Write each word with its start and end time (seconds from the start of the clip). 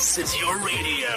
This 0.00 0.16
is 0.16 0.40
your 0.40 0.56
radio, 0.64 1.12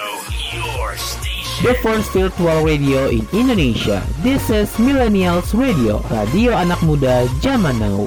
your 0.52 0.92
station. 1.00 1.64
The 1.64 1.72
first 1.80 2.12
virtual 2.12 2.60
radio 2.68 3.08
in 3.08 3.24
Indonesia. 3.32 4.04
This 4.20 4.52
is 4.52 4.68
Millennials 4.76 5.56
Radio, 5.56 6.04
radio 6.12 6.52
anak 6.52 6.84
muda 6.84 7.24
zaman 7.40 7.80
now. 7.80 8.04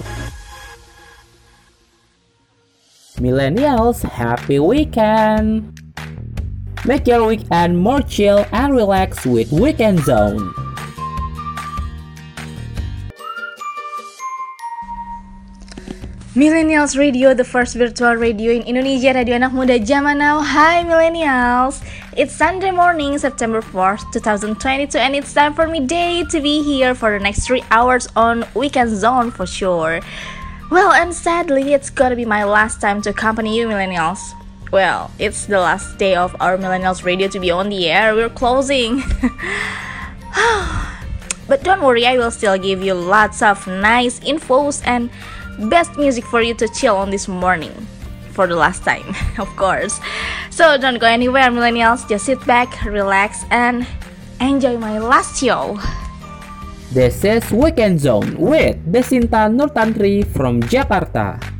Millennials, 3.17 4.05
happy 4.05 4.61
weekend! 4.61 5.73
Make 6.85 7.09
your 7.09 7.25
weekend 7.25 7.81
more 7.81 8.05
chill 8.05 8.45
and 8.53 8.77
relax 8.77 9.25
with 9.25 9.49
Weekend 9.49 10.05
Zone. 10.05 10.53
Millennials 16.37 16.93
Radio, 16.95 17.33
the 17.33 17.43
first 17.43 17.73
virtual 17.73 18.13
radio 18.13 18.53
in 18.53 18.61
Indonesia, 18.61 19.09
radio 19.09 19.41
anak 19.41 19.57
muda 19.57 19.81
zaman 19.81 20.21
now. 20.21 20.37
Hi 20.37 20.85
Millennials, 20.85 21.81
it's 22.13 22.29
Sunday 22.29 22.69
morning, 22.69 23.17
September 23.17 23.57
4th, 23.57 24.05
2022, 24.13 25.01
and 25.01 25.17
it's 25.17 25.33
time 25.33 25.57
for 25.57 25.65
me 25.65 25.81
day 25.81 26.21
to 26.29 26.37
be 26.37 26.61
here 26.61 26.93
for 26.93 27.17
the 27.17 27.23
next 27.25 27.49
three 27.49 27.65
hours 27.73 28.05
on 28.13 28.45
Weekend 28.53 28.93
Zone 28.93 29.33
for 29.33 29.49
sure. 29.49 29.97
Well, 30.69 30.93
and 30.93 31.09
sadly, 31.09 31.73
it's 31.73 31.89
gonna 31.89 32.13
be 32.13 32.29
my 32.29 32.45
last 32.45 32.77
time 32.77 33.01
to 33.09 33.17
accompany 33.17 33.57
you, 33.57 33.65
Millennials. 33.65 34.21
Well, 34.69 35.09
it's 35.17 35.49
the 35.49 35.57
last 35.57 35.97
day 35.97 36.13
of 36.13 36.37
our 36.37 36.53
Millennials 36.53 37.01
Radio 37.01 37.25
to 37.33 37.41
be 37.41 37.49
on 37.49 37.73
the 37.73 37.89
air. 37.89 38.13
We're 38.13 38.29
closing. 38.29 39.01
but 41.49 41.65
don't 41.65 41.81
worry, 41.81 42.05
I 42.05 42.21
will 42.21 42.29
still 42.29 42.61
give 42.61 42.85
you 42.85 42.93
lots 42.93 43.41
of 43.41 43.65
nice 43.65 44.21
infos 44.21 44.85
and 44.85 45.09
best 45.65 45.97
music 45.97 46.25
for 46.25 46.41
you 46.41 46.53
to 46.55 46.67
chill 46.69 46.95
on 46.97 47.09
this 47.09 47.27
morning 47.27 47.73
for 48.31 48.45
the 48.45 48.55
last 48.55 48.83
time, 48.85 49.15
of 49.41 49.49
course. 49.57 49.99
So 50.49 50.77
don't 50.77 50.99
go 50.99 51.07
anywhere, 51.07 51.49
millennials. 51.49 52.07
Just 52.07 52.25
sit 52.25 52.37
back, 52.45 52.69
relax, 52.85 53.43
and 53.49 53.87
enjoy 54.39 54.77
my 54.77 54.99
last 54.99 55.41
show. 55.41 55.79
This 56.93 57.25
is 57.25 57.43
Weekend 57.51 57.99
Zone 57.99 58.37
with 58.37 58.77
Desinta 58.85 59.49
Nurtantri 59.49 60.23
from 60.23 60.61
Jakarta. 60.61 61.56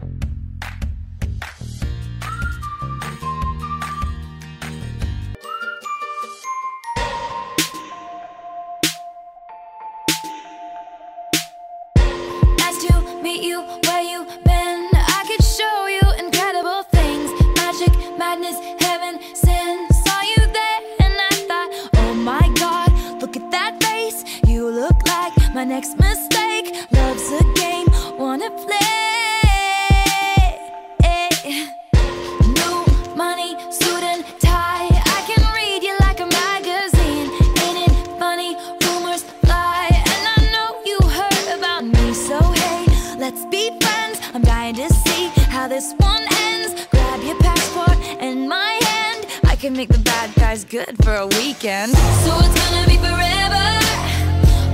See 45.18 45.30
how 45.50 45.68
this 45.68 45.94
one 45.98 46.24
ends. 46.48 46.86
Grab 46.92 47.22
your 47.24 47.38
passport 47.40 47.98
and 48.22 48.48
my 48.48 48.74
hand. 48.90 49.26
I 49.46 49.56
can 49.56 49.74
make 49.74 49.90
the 49.90 50.00
bad 50.00 50.34
guys 50.36 50.64
good 50.64 50.94
for 51.04 51.16
a 51.16 51.28
weekend. 51.40 51.92
So 52.26 52.32
it's 52.44 52.56
gonna 52.62 52.86
be 52.94 52.98
forever, 53.08 53.68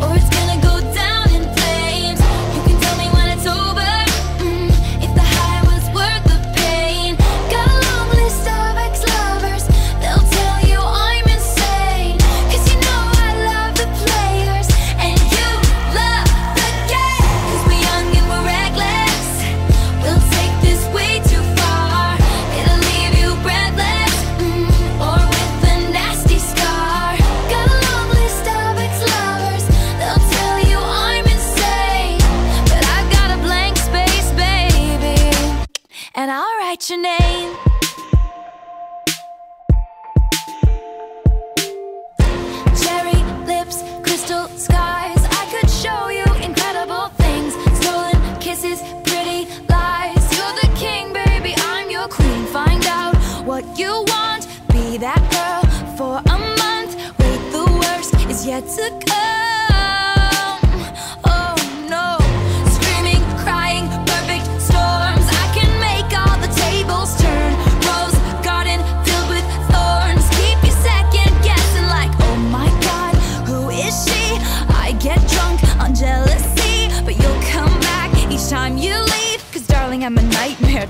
or 0.04 0.10
it's 0.18 0.33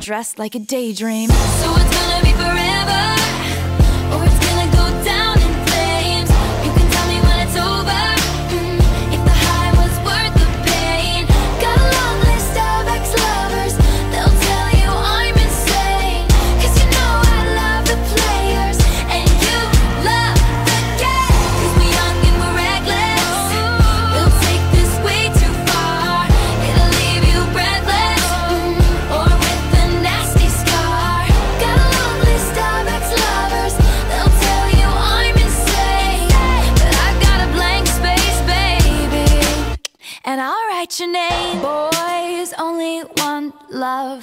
dressed 0.04 0.38
like 0.38 0.54
a 0.54 0.60
daydream. 0.60 1.30
So 1.30 1.36
it's 1.78 1.98
gonna 1.98 2.24
be 2.24 2.34
forever, 2.34 3.16
oh, 4.12 4.43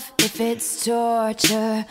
love 0.00 0.12
if 0.18 0.40
it's 0.40 0.84
torture. 0.84 1.84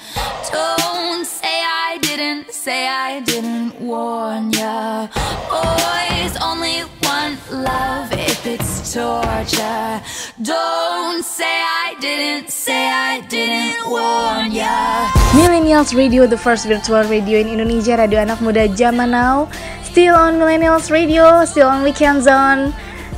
Don't 0.52 1.26
say 1.26 1.62
I 1.62 1.98
didn't, 2.02 2.52
say 2.52 2.88
I 2.88 3.20
didn't 3.22 3.80
warn 3.80 4.52
ya. 4.52 5.08
Boys 5.50 6.34
only 6.42 6.84
want 7.04 7.38
love 7.52 8.10
if 8.14 8.46
it's 8.46 8.94
torture. 8.94 10.02
Don't 10.42 11.24
say 11.24 11.62
I 11.86 11.96
didn't, 12.02 12.50
say 12.50 12.90
I 12.90 13.22
didn't 13.30 13.78
warn 13.90 14.52
ya. 14.52 15.10
Millennials 15.38 15.94
Radio, 15.94 16.26
the 16.26 16.38
first 16.38 16.66
virtual 16.66 17.04
radio 17.04 17.40
in 17.40 17.48
Indonesia, 17.48 17.98
radio 17.98 18.20
anak 18.26 18.42
muda 18.42 18.66
zaman 18.74 19.12
now. 19.12 19.46
Still 19.86 20.16
on 20.16 20.42
Millennials 20.42 20.90
Radio, 20.90 21.46
still 21.46 21.68
on 21.70 21.84
Weekend 21.84 22.24
Zone, 22.24 22.74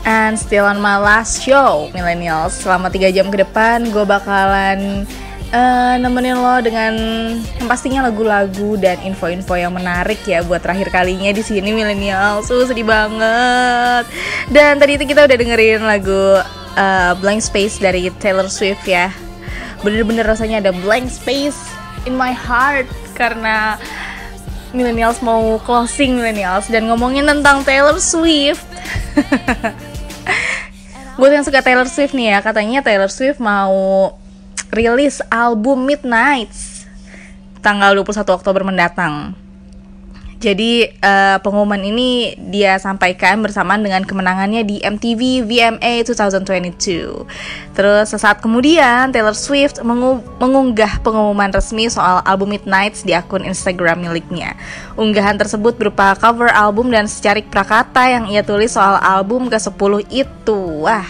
and 0.06 0.38
still 0.38 0.66
on 0.66 0.80
my 0.80 0.98
last 0.98 1.42
show, 1.42 1.90
Millennials. 1.94 2.58
Selama 2.60 2.90
3 2.90 3.14
jam 3.14 3.28
ke 3.30 3.42
depan, 3.42 3.90
gue 3.90 4.06
bakalan 4.06 5.06
eh, 5.52 5.96
nemenin 6.00 6.38
lo 6.40 6.58
dengan 6.64 6.94
yang 7.60 7.68
pastinya 7.68 8.08
lagu-lagu 8.08 8.78
dan 8.80 8.98
info-info 9.04 9.58
yang 9.58 9.76
menarik 9.76 10.22
ya 10.24 10.42
buat 10.42 10.64
terakhir 10.64 10.90
kalinya 10.90 11.32
di 11.34 11.44
sini 11.44 11.72
Millennials. 11.72 12.50
Uh, 12.50 12.66
sedih 12.66 12.88
banget. 12.88 14.10
Dan 14.50 14.82
tadi 14.82 14.98
itu 14.98 15.06
kita 15.06 15.26
udah 15.28 15.38
dengerin 15.38 15.82
lagu 15.84 16.40
eh, 16.78 17.14
Blank 17.20 17.42
Space 17.44 17.78
dari 17.78 18.08
Taylor 18.18 18.48
Swift 18.48 18.88
ya 18.88 19.12
bener-bener 19.82 20.26
rasanya 20.26 20.62
ada 20.62 20.72
blank 20.86 21.10
space 21.10 21.58
in 22.06 22.14
my 22.14 22.30
heart 22.30 22.86
karena 23.18 23.78
millennials 24.72 25.20
mau 25.26 25.58
closing 25.66 26.16
millennials 26.16 26.70
dan 26.70 26.88
ngomongin 26.88 27.28
tentang 27.28 27.66
Taylor 27.66 27.98
Swift. 27.98 28.64
Buat 31.22 31.38
yang 31.38 31.46
suka 31.46 31.62
Taylor 31.62 31.86
Swift 31.86 32.18
nih 32.18 32.34
ya, 32.34 32.42
katanya 32.42 32.82
Taylor 32.82 33.14
Swift 33.14 33.38
mau 33.38 34.10
rilis 34.74 35.22
album 35.30 35.86
Midnights 35.86 36.90
tanggal 37.62 37.94
21 37.94 38.26
Oktober 38.26 38.66
mendatang. 38.66 39.38
Jadi 40.42 40.90
eh, 40.90 41.38
pengumuman 41.46 41.78
ini 41.78 42.34
dia 42.50 42.82
sampaikan 42.82 43.46
bersamaan 43.46 43.86
dengan 43.86 44.02
kemenangannya 44.02 44.66
di 44.66 44.82
MTV 44.82 45.46
VMA 45.46 46.02
2022. 46.02 47.78
Terus 47.78 48.06
sesaat 48.10 48.42
kemudian 48.42 49.14
Taylor 49.14 49.38
Swift 49.38 49.86
mengu- 49.86 50.26
mengunggah 50.42 50.98
pengumuman 51.06 51.54
resmi 51.54 51.86
soal 51.94 52.26
album 52.26 52.58
Midnights 52.58 53.06
di 53.06 53.14
akun 53.14 53.46
Instagram 53.46 54.02
miliknya. 54.02 54.58
Unggahan 54.98 55.38
tersebut 55.38 55.78
berupa 55.78 56.18
cover 56.18 56.50
album 56.50 56.90
dan 56.90 57.06
secarik 57.06 57.46
prakata 57.54 58.10
yang 58.10 58.26
ia 58.26 58.42
tulis 58.42 58.74
soal 58.74 58.98
album 58.98 59.46
ke-10 59.46 60.10
itu. 60.10 60.60
Wah, 60.82 61.06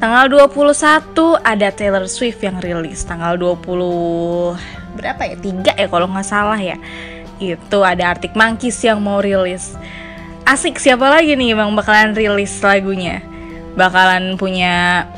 Tanggal 0.00 0.32
21 0.32 1.44
ada 1.44 1.68
Taylor 1.70 2.08
Swift 2.08 2.40
yang 2.40 2.56
rilis 2.58 3.04
Tanggal 3.04 3.36
20 3.36 4.56
berapa 4.94 5.22
ya? 5.26 5.36
3 5.36 5.80
ya 5.80 5.86
kalau 5.90 6.06
nggak 6.10 6.26
salah 6.26 6.58
ya 6.58 6.78
Itu 7.42 7.82
ada 7.82 8.14
Arctic 8.14 8.38
Monkeys 8.38 8.78
yang 8.84 9.02
mau 9.02 9.18
rilis. 9.18 9.74
Asik 10.44 10.76
siapa 10.76 11.08
lagi 11.08 11.34
nih 11.34 11.56
bang 11.56 11.72
bakalan 11.72 12.12
rilis 12.12 12.52
lagunya? 12.60 13.24
Bakalan 13.74 14.36
punya 14.36 15.08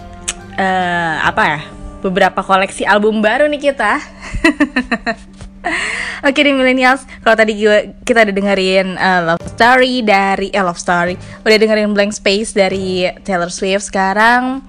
eh 0.56 1.14
apa 1.20 1.42
ya 1.44 1.60
Beberapa 2.00 2.40
koleksi 2.46 2.86
album 2.86 3.18
baru 3.18 3.50
nih 3.50 3.72
kita. 3.72 3.98
Oke 6.26 6.46
di 6.46 6.54
millennials, 6.54 7.02
kalau 7.26 7.34
tadi 7.34 7.58
kita 8.06 8.22
udah 8.22 8.34
dengerin 8.34 8.94
uh, 8.94 9.34
Love 9.34 9.46
Story 9.50 10.06
dari 10.06 10.46
eh 10.54 10.62
Love 10.62 10.78
Story, 10.78 11.18
udah 11.42 11.58
dengerin 11.58 11.90
Blank 11.90 12.14
Space 12.14 12.54
dari 12.54 13.10
Taylor 13.26 13.50
Swift. 13.50 13.90
Sekarang 13.90 14.62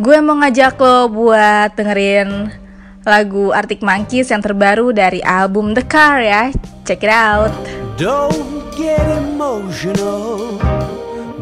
gue 0.00 0.16
mau 0.24 0.40
ngajak 0.40 0.80
lo 0.80 1.12
buat 1.12 1.76
dengerin 1.76 2.63
lagu 3.04 3.52
Arctic 3.52 3.84
Monkeys 3.84 4.32
yang 4.32 4.40
terbaru 4.40 4.90
dari 4.96 5.20
album 5.20 5.76
The 5.76 5.84
Car 5.84 6.24
ya. 6.24 6.50
Check 6.88 7.04
it 7.04 7.12
out. 7.12 7.52
Don't 8.00 8.64
get 8.74 9.04
emotional, 9.20 10.58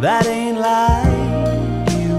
that 0.03 0.27
ain't 0.27 0.59
like 0.59 1.89
you. 1.97 2.19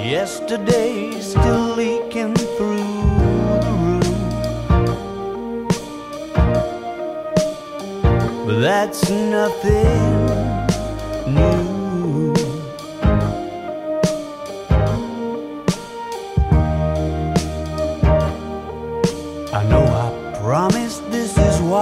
Yesterday's 0.00 1.34
still 1.34 1.76
leaking 1.76 2.34
through 2.56 2.82
the 3.60 3.72
roof. 3.78 4.06
But 8.46 8.58
that's 8.62 9.10
nothing 9.10 10.19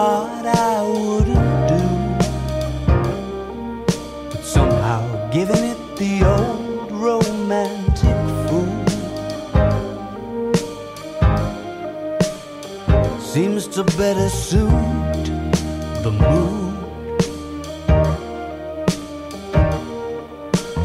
what 0.08 0.46
I 0.46 0.82
wouldn't 0.82 1.68
do. 1.72 1.84
But 4.30 4.42
somehow 4.56 5.02
giving 5.36 5.62
it 5.72 5.80
the 6.02 6.14
old 6.36 6.90
romantic 7.06 8.18
fool 8.44 8.76
seems 13.20 13.62
to 13.76 13.82
better 14.00 14.28
suit 14.30 15.24
the 16.06 16.12
mood. 16.24 16.74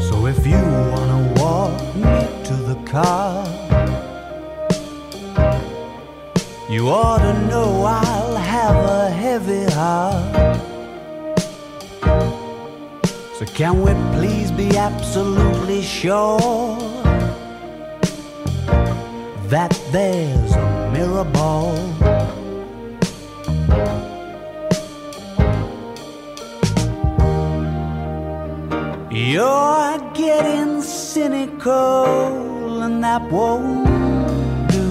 So 0.08 0.14
if 0.32 0.40
you 0.52 0.62
wanna 0.92 1.20
walk 1.40 1.80
me 2.04 2.16
to 2.48 2.54
the 2.70 2.78
car. 2.94 3.32
You 6.74 6.88
ought 6.88 7.18
to 7.18 7.34
know 7.50 7.86
a 7.86 8.03
heavy 9.34 9.64
heart. 9.72 10.60
So 13.36 13.44
can 13.46 13.82
we 13.82 13.92
please 14.16 14.52
be 14.52 14.76
absolutely 14.76 15.82
sure 15.82 16.78
that 19.48 19.72
there's 19.90 20.52
a 20.52 20.90
mirror 20.92 21.24
ball? 21.36 21.74
You're 29.10 29.98
getting 30.14 30.80
cynical, 30.80 32.04
and 32.82 33.02
that 33.02 33.22
won't 33.32 34.70
do. 34.70 34.86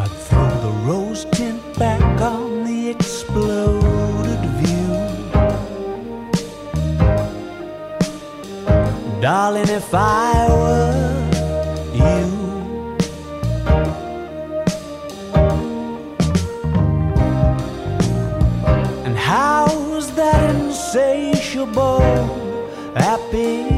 I'd 0.00 0.14
throw 0.26 0.50
the 0.66 0.72
rose 0.88 1.26
tint 1.26 1.60
back 1.78 2.00
on 2.22 2.43
exploded 3.34 4.44
view. 4.60 4.94
Darling, 9.20 9.68
if 9.68 9.92
I 9.92 10.46
were 10.50 11.30
you, 11.94 12.22
and 19.04 19.16
how's 19.16 20.14
that 20.14 20.54
insatiable 20.54 22.02
appetite? 22.94 23.73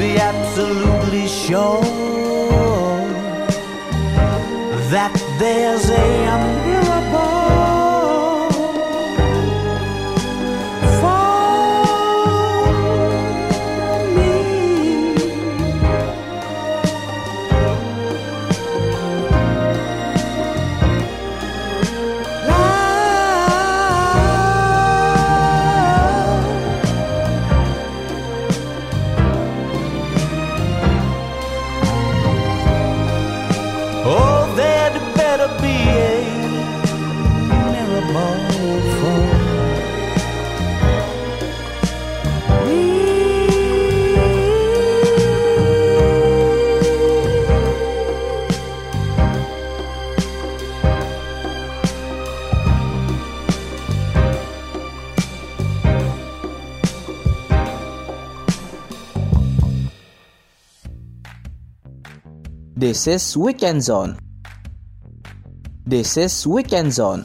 Be 0.00 0.16
absolutely 0.16 1.28
sure 1.28 1.82
that 4.88 5.12
there's 5.38 5.90
a 5.90 6.38
miracle 6.64 6.99
This 62.90 63.06
is 63.06 63.36
Weekend 63.36 63.84
Zone. 63.84 64.18
This 65.86 66.16
is 66.16 66.44
Weekend 66.44 66.92
Zone. 66.92 67.24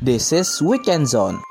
This 0.00 0.30
is 0.30 0.62
Weekend 0.62 1.08
Zone. 1.08 1.42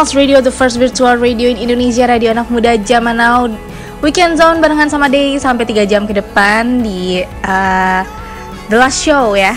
Millennials 0.00 0.16
Radio, 0.16 0.40
the 0.40 0.48
first 0.48 0.80
virtual 0.80 1.12
radio 1.20 1.52
in 1.52 1.60
Indonesia, 1.60 2.08
radio 2.08 2.32
anak 2.32 2.48
muda 2.48 2.72
zaman 2.88 3.20
now. 3.20 3.44
Weekend 4.00 4.40
Zone 4.40 4.56
barengan 4.56 4.88
sama 4.88 5.12
Day 5.12 5.36
sampai 5.36 5.68
3 5.68 5.84
jam 5.84 6.08
ke 6.08 6.16
depan 6.16 6.80
di 6.80 7.20
uh, 7.44 8.00
The 8.72 8.80
Last 8.80 9.04
Show 9.04 9.36
ya. 9.36 9.52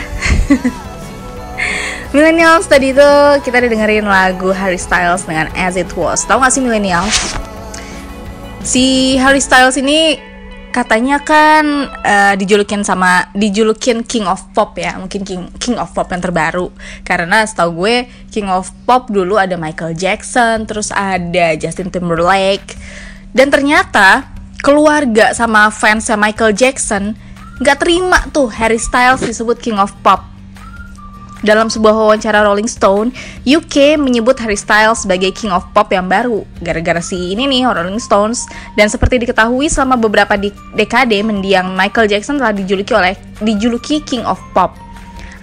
Millennials 2.12 2.68
tadi 2.68 2.92
itu 2.92 3.12
kita 3.40 3.56
udah 3.56 3.72
dengerin 3.72 4.04
lagu 4.04 4.52
Harry 4.52 4.76
Styles 4.76 5.24
dengan 5.24 5.48
As 5.56 5.80
It 5.80 5.88
Was. 5.96 6.28
Tahu 6.28 6.44
gak 6.44 6.52
sih 6.52 6.60
Millennials? 6.60 7.16
Si 8.68 9.16
Harry 9.24 9.40
Styles 9.40 9.80
ini 9.80 10.20
katanya 10.74 11.22
kan 11.22 11.94
eh, 12.02 12.34
dijulukin 12.34 12.82
sama 12.82 13.30
dijulukin 13.38 14.02
King 14.02 14.26
of 14.26 14.42
Pop 14.58 14.74
ya 14.74 14.98
mungkin 14.98 15.22
King 15.22 15.54
King 15.62 15.78
of 15.78 15.94
Pop 15.94 16.10
yang 16.10 16.26
terbaru. 16.26 16.74
Karena 17.06 17.46
setahu 17.46 17.86
gue 17.86 18.10
King 18.34 18.50
of 18.50 18.74
Pop 18.90 19.14
dulu 19.14 19.38
ada 19.38 19.54
Michael 19.54 19.94
Jackson 19.94 20.66
terus 20.66 20.90
ada 20.90 21.54
Justin 21.54 21.94
Timberlake. 21.94 22.74
Dan 23.30 23.54
ternyata 23.54 24.34
keluarga 24.66 25.38
sama 25.38 25.70
fansnya 25.70 26.18
Michael 26.18 26.58
Jackson 26.58 27.14
nggak 27.62 27.78
terima 27.78 28.18
tuh 28.34 28.50
Harry 28.50 28.82
Styles 28.82 29.22
disebut 29.22 29.62
King 29.62 29.78
of 29.78 29.94
Pop 30.02 30.33
dalam 31.44 31.68
sebuah 31.68 31.92
wawancara 31.92 32.48
Rolling 32.48 32.72
Stone, 32.72 33.12
UK 33.44 34.00
menyebut 34.00 34.40
Harry 34.40 34.56
Styles 34.56 35.04
sebagai 35.04 35.36
King 35.36 35.52
of 35.52 35.68
Pop 35.76 35.92
yang 35.92 36.08
baru 36.08 36.48
gara-gara 36.64 37.04
si 37.04 37.36
ini 37.36 37.46
nih 37.46 37.68
Rolling 37.68 38.00
Stones 38.00 38.48
dan 38.80 38.88
seperti 38.88 39.20
diketahui 39.20 39.68
selama 39.68 40.00
beberapa 40.00 40.40
dekade 40.74 41.20
mendiang 41.20 41.76
Michael 41.76 42.08
Jackson 42.08 42.40
telah 42.40 42.56
dijuluki 42.56 42.96
oleh 42.96 43.14
dijuluki 43.44 44.00
King 44.02 44.24
of 44.24 44.40
Pop. 44.56 44.74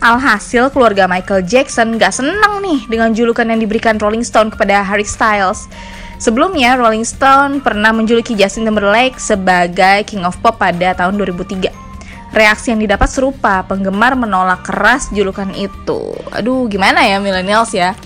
Alhasil 0.01 0.73
keluarga 0.73 1.05
Michael 1.05 1.45
Jackson 1.45 2.01
gak 2.01 2.17
senang 2.17 2.65
nih 2.65 2.89
dengan 2.89 3.13
julukan 3.13 3.45
yang 3.45 3.61
diberikan 3.61 4.01
Rolling 4.01 4.25
Stone 4.25 4.49
kepada 4.49 4.81
Harry 4.81 5.05
Styles. 5.05 5.69
Sebelumnya, 6.17 6.77
Rolling 6.77 7.05
Stone 7.05 7.61
pernah 7.61 7.93
menjuluki 7.93 8.33
Justin 8.33 8.69
Timberlake 8.69 9.21
sebagai 9.21 10.05
King 10.09 10.25
of 10.25 10.41
Pop 10.41 10.57
pada 10.57 10.97
tahun 10.97 11.21
2003. 11.21 11.90
Reaksi 12.31 12.71
yang 12.71 12.81
didapat 12.81 13.11
serupa, 13.11 13.67
penggemar 13.67 14.15
menolak 14.15 14.63
keras 14.63 15.11
julukan 15.11 15.51
itu. 15.59 16.15
Aduh, 16.31 16.71
gimana 16.71 17.03
ya 17.03 17.19
millennials 17.19 17.75
ya? 17.75 17.99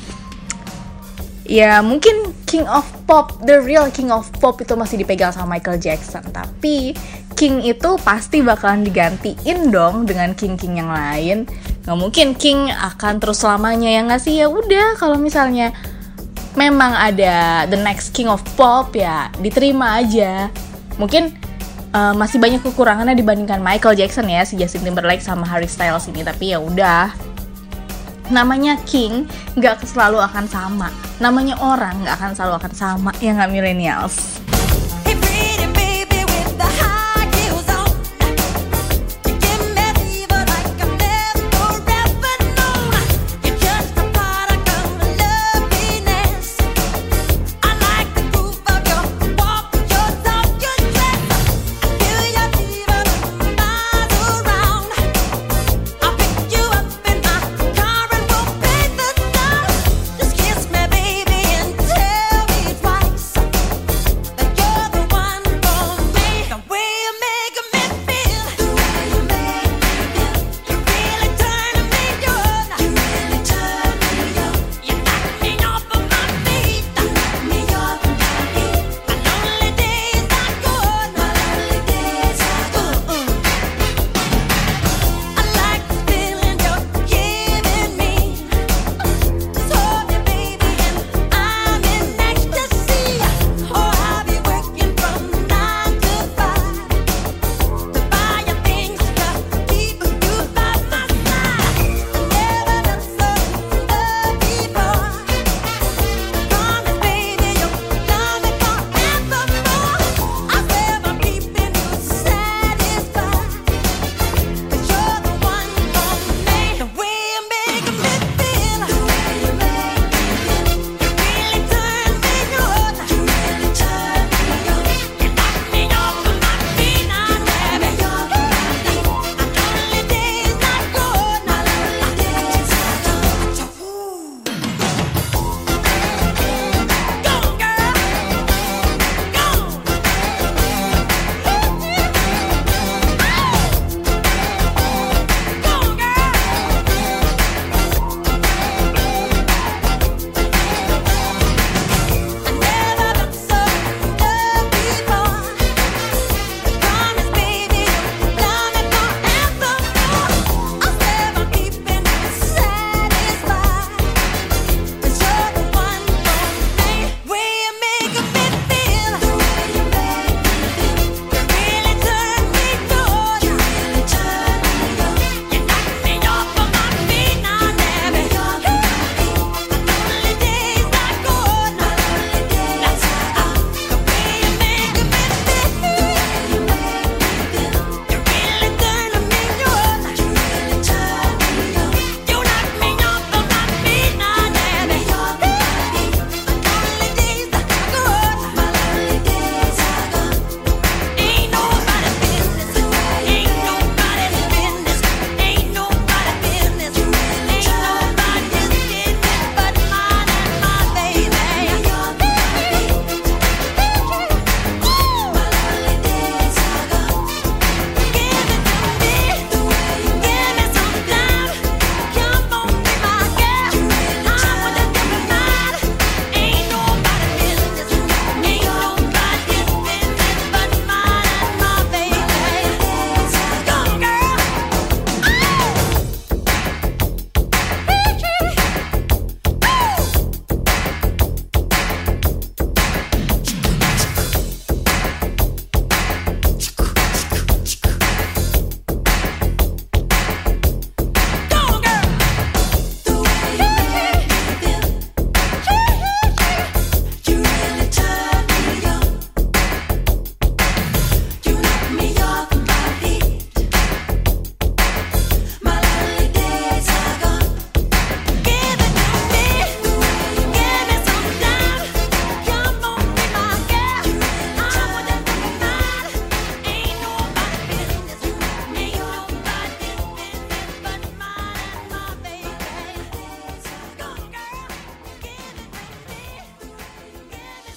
Ya 1.44 1.84
mungkin 1.84 2.32
King 2.48 2.64
of 2.64 2.88
Pop, 3.04 3.36
the 3.44 3.60
real 3.60 3.84
King 3.92 4.08
of 4.08 4.32
Pop 4.40 4.64
itu 4.64 4.72
masih 4.80 4.96
dipegang 4.96 5.28
sama 5.28 5.60
Michael 5.60 5.76
Jackson. 5.76 6.24
Tapi 6.32 6.96
King 7.36 7.60
itu 7.68 8.00
pasti 8.00 8.40
bakalan 8.40 8.80
digantiin 8.80 9.68
dong 9.68 10.08
dengan 10.08 10.32
King-King 10.32 10.80
yang 10.80 10.88
lain. 10.88 11.44
Nggak 11.84 11.98
mungkin 12.00 12.32
King 12.32 12.72
akan 12.72 13.20
terus 13.20 13.44
selamanya 13.44 13.92
ya 13.92 14.00
nggak 14.08 14.22
sih? 14.24 14.40
Ya 14.40 14.48
udah 14.48 14.96
kalau 14.96 15.20
misalnya 15.20 15.76
memang 16.56 16.96
ada 16.96 17.68
the 17.68 17.76
next 17.76 18.16
King 18.16 18.32
of 18.32 18.40
Pop 18.56 18.96
ya 18.96 19.28
diterima 19.36 20.00
aja. 20.00 20.48
Mungkin 20.96 21.43
uh, 21.94 22.12
masih 22.12 22.42
banyak 22.42 22.60
kekurangannya 22.60 23.14
dibandingkan 23.14 23.62
Michael 23.62 23.94
Jackson 23.94 24.26
ya 24.26 24.42
si 24.42 24.58
Justin 24.58 24.82
Timberlake 24.82 25.22
sama 25.22 25.46
Harry 25.46 25.70
Styles 25.70 26.10
ini 26.10 26.26
tapi 26.26 26.52
ya 26.52 26.58
udah. 26.58 27.14
Namanya 28.28 28.80
king 28.88 29.30
nggak 29.54 29.86
selalu 29.86 30.18
akan 30.18 30.44
sama. 30.50 30.88
Namanya 31.22 31.54
orang 31.62 32.02
nggak 32.02 32.16
akan 32.18 32.30
selalu 32.34 32.54
akan 32.58 32.72
sama 32.74 33.10
ya 33.22 33.36
nggak 33.36 33.52
millennials 33.52 34.44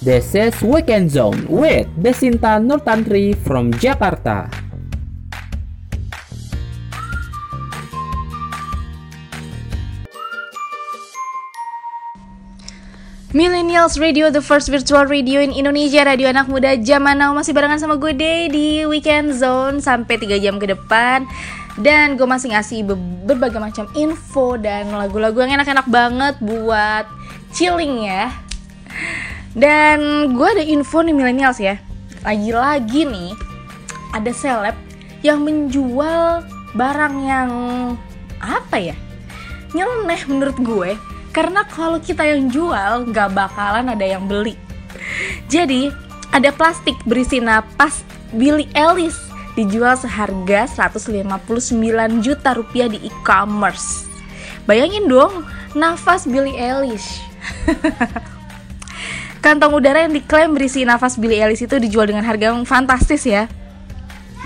This 0.08 0.32
is 0.32 0.56
Weekend 0.64 1.12
Zone 1.12 1.44
with 1.52 1.84
Desinta 2.00 2.56
Nurtantri 2.56 3.36
from 3.44 3.68
Jakarta. 3.76 4.48
Millennials 13.36 14.00
Radio, 14.00 14.32
the 14.32 14.40
first 14.40 14.72
virtual 14.72 15.04
radio 15.04 15.44
in 15.44 15.52
Indonesia. 15.52 16.08
Radio 16.08 16.32
anak 16.32 16.48
muda 16.48 16.80
zaman 16.80 17.20
now. 17.20 17.36
Masih 17.36 17.52
barengan 17.52 17.76
sama 17.76 18.00
gue 18.00 18.16
Day 18.16 18.48
di 18.48 18.88
Weekend 18.88 19.36
Zone 19.36 19.84
Sampai 19.84 20.16
3 20.16 20.40
jam 20.40 20.56
ke 20.56 20.72
depan. 20.72 21.28
Dan 21.76 22.16
gue 22.16 22.24
masih 22.24 22.56
ngasih 22.56 22.80
be- 22.80 23.28
berbagai 23.28 23.60
macam 23.60 23.84
info 23.92 24.56
Dan 24.56 24.88
lagu-lagu 24.88 25.36
yang 25.44 25.60
enak-enak 25.60 25.84
banget 25.92 26.40
buat 26.40 27.04
chilling 27.52 28.08
ya 28.08 28.47
Dan 29.58 30.30
gue 30.38 30.48
ada 30.54 30.62
info 30.62 31.02
nih 31.02 31.10
millennials 31.10 31.58
ya. 31.58 31.82
Lagi-lagi 32.22 33.06
nih 33.06 33.34
Ada 34.14 34.30
seleb 34.30 34.76
yang 35.26 35.42
menjual 35.42 36.46
barang 36.78 37.14
yang 37.26 37.50
Apa 38.38 38.78
ya 38.78 38.94
Nyeleneh 39.74 40.22
menurut 40.30 40.58
gue. 40.62 40.90
Karena 41.34 41.66
kalau 41.66 41.98
kita 41.98 42.22
yang 42.22 42.48
jual 42.48 43.10
nggak 43.10 43.34
bakalan 43.34 43.90
ada 43.90 44.06
yang 44.06 44.30
beli. 44.30 44.54
Jadi 45.50 45.90
ada 46.30 46.54
plastik 46.54 46.96
berisi 47.04 47.42
napas 47.42 48.06
Billie 48.32 48.70
Eilish 48.72 49.18
dijual 49.58 49.98
seharga 49.98 50.70
159 50.70 52.24
juta 52.24 52.54
rupiah 52.54 52.88
di 52.88 53.02
e-commerce. 53.10 54.06
Bayangin 54.64 55.10
dong 55.10 55.44
nafas 55.76 56.24
Billie 56.24 56.56
Eilish 56.56 57.20
kantong 59.40 59.74
udara 59.74 60.04
yang 60.06 60.14
diklaim 60.14 60.54
berisi 60.54 60.82
nafas 60.86 61.18
Billie 61.18 61.42
Eilish 61.42 61.64
itu 61.64 61.76
dijual 61.78 62.10
dengan 62.10 62.26
harga 62.26 62.52
yang 62.52 62.62
fantastis 62.68 63.26
ya 63.26 63.50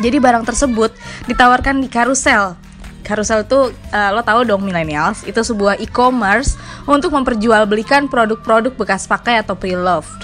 jadi 0.00 0.18
barang 0.18 0.44
tersebut 0.48 0.94
ditawarkan 1.28 1.84
di 1.84 1.88
karusel 1.92 2.56
Carousel 3.02 3.42
itu 3.42 3.74
uh, 3.92 4.10
lo 4.14 4.22
tahu 4.22 4.46
dong 4.46 4.62
millennials 4.62 5.26
itu 5.26 5.42
sebuah 5.42 5.78
e-commerce 5.82 6.54
untuk 6.86 7.12
memperjualbelikan 7.12 8.06
produk-produk 8.06 8.72
bekas 8.78 9.10
pakai 9.10 9.42
atau 9.42 9.58
pre-loved. 9.58 10.22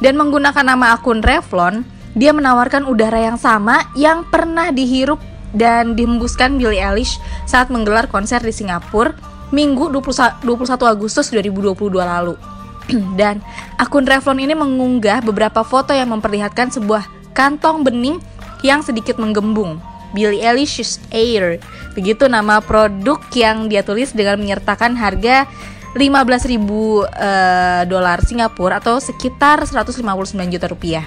Dan 0.00 0.16
menggunakan 0.16 0.64
nama 0.64 0.96
akun 0.96 1.24
Revlon, 1.24 1.84
dia 2.16 2.32
menawarkan 2.32 2.88
udara 2.88 3.20
yang 3.20 3.40
sama 3.40 3.88
yang 3.96 4.24
pernah 4.28 4.72
dihirup 4.72 5.20
dan 5.56 5.96
dihembuskan 5.96 6.60
Billie 6.60 6.80
Eilish 6.80 7.18
saat 7.48 7.72
menggelar 7.72 8.06
konser 8.06 8.38
di 8.40 8.54
Singapura 8.54 9.16
Minggu 9.50 9.90
20 9.90 10.46
21 10.46 10.46
Agustus 10.86 11.26
2022 11.34 11.74
lalu. 11.98 12.38
dan 13.20 13.44
akun 13.76 14.06
Revlon 14.08 14.40
ini 14.40 14.54
mengunggah 14.56 15.20
beberapa 15.24 15.60
foto 15.66 15.92
yang 15.92 16.12
memperlihatkan 16.14 16.72
sebuah 16.72 17.06
kantong 17.36 17.84
bening 17.84 18.18
yang 18.60 18.84
sedikit 18.84 19.16
menggembung. 19.16 19.80
Billie 20.10 20.42
Eilish's 20.42 20.98
Air. 21.14 21.62
Begitu 21.94 22.26
nama 22.26 22.58
produk 22.58 23.22
yang 23.34 23.70
dia 23.70 23.86
tulis 23.86 24.10
dengan 24.10 24.42
menyertakan 24.42 24.98
harga 24.98 25.46
15.000 25.94 26.54
eh, 26.54 27.82
dolar 27.86 28.18
Singapura 28.22 28.78
atau 28.78 29.02
sekitar 29.02 29.66
159 29.66 30.02
juta 30.50 30.66
rupiah. 30.70 31.06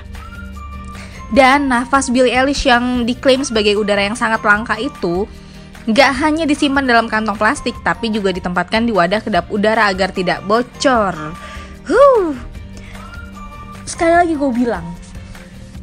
Dan 1.33 1.71
nafas 1.71 2.13
Billie 2.13 2.35
Eilish 2.35 2.67
yang 2.67 3.07
diklaim 3.07 3.41
sebagai 3.41 3.73
udara 3.79 4.05
yang 4.05 4.13
sangat 4.13 4.43
langka 4.45 4.77
itu 4.77 5.25
nggak 5.83 6.11
hanya 6.23 6.45
disimpan 6.47 6.87
dalam 6.87 7.11
kantong 7.11 7.35
plastik, 7.35 7.75
tapi 7.83 8.07
juga 8.07 8.31
ditempatkan 8.31 8.87
di 8.87 8.95
wadah 8.95 9.19
kedap 9.19 9.51
udara 9.51 9.91
agar 9.91 10.15
tidak 10.15 10.45
bocor. 10.47 11.15
Huh. 11.83 12.31
Sekali 13.83 14.13
lagi 14.15 14.33
gue 14.39 14.51
bilang, 14.55 14.87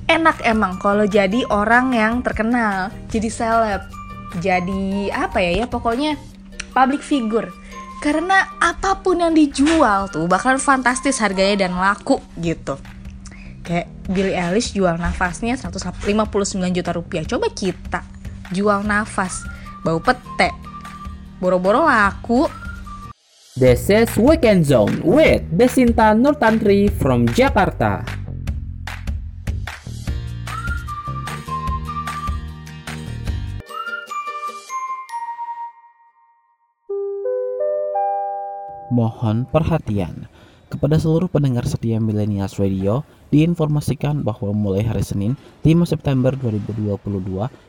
enak 0.09 0.41
emang 0.43 0.81
kalau 0.81 1.05
jadi 1.05 1.45
orang 1.53 1.93
yang 1.93 2.25
terkenal, 2.25 2.89
jadi 3.13 3.29
seleb, 3.29 3.83
jadi 4.41 5.13
apa 5.13 5.39
ya 5.45 5.65
ya 5.65 5.67
pokoknya 5.69 6.17
public 6.73 7.05
figure. 7.05 7.53
Karena 8.01 8.57
apa 8.57 8.97
pun 9.05 9.21
yang 9.21 9.37
dijual 9.37 10.09
tuh 10.09 10.25
bakalan 10.25 10.57
fantastis 10.57 11.21
harganya 11.21 11.69
dan 11.69 11.77
laku 11.77 12.17
gitu. 12.41 12.81
Kayak 13.61 13.93
Billie 14.09 14.35
Eilish 14.41 14.73
jual 14.73 14.97
nafasnya 14.97 15.61
159 15.61 16.09
juta 16.73 16.91
rupiah. 16.97 17.29
Coba 17.29 17.53
kita 17.53 18.01
jual 18.57 18.83
nafas 18.89 19.45
bau 19.85 20.01
pete. 20.01 20.49
Boro-boro 21.45 21.85
laku. 21.85 22.49
This 23.61 23.93
is 23.93 24.09
Weekend 24.17 24.65
Zone 24.65 25.05
with 25.05 25.45
Desinta 25.53 26.17
Nurtantri 26.17 26.89
from 26.89 27.29
Jakarta. 27.29 28.01
Mohon 38.89 39.45
perhatian 39.53 40.25
kepada 40.73 40.97
seluruh 40.97 41.29
pendengar 41.29 41.69
setia 41.69 42.01
Millennials 42.01 42.57
Radio 42.57 43.05
diinformasikan 43.29 44.25
bahwa 44.25 44.57
mulai 44.57 44.89
hari 44.89 45.05
Senin 45.05 45.37
5 45.69 45.85
September 45.85 46.33
2022 46.33 46.97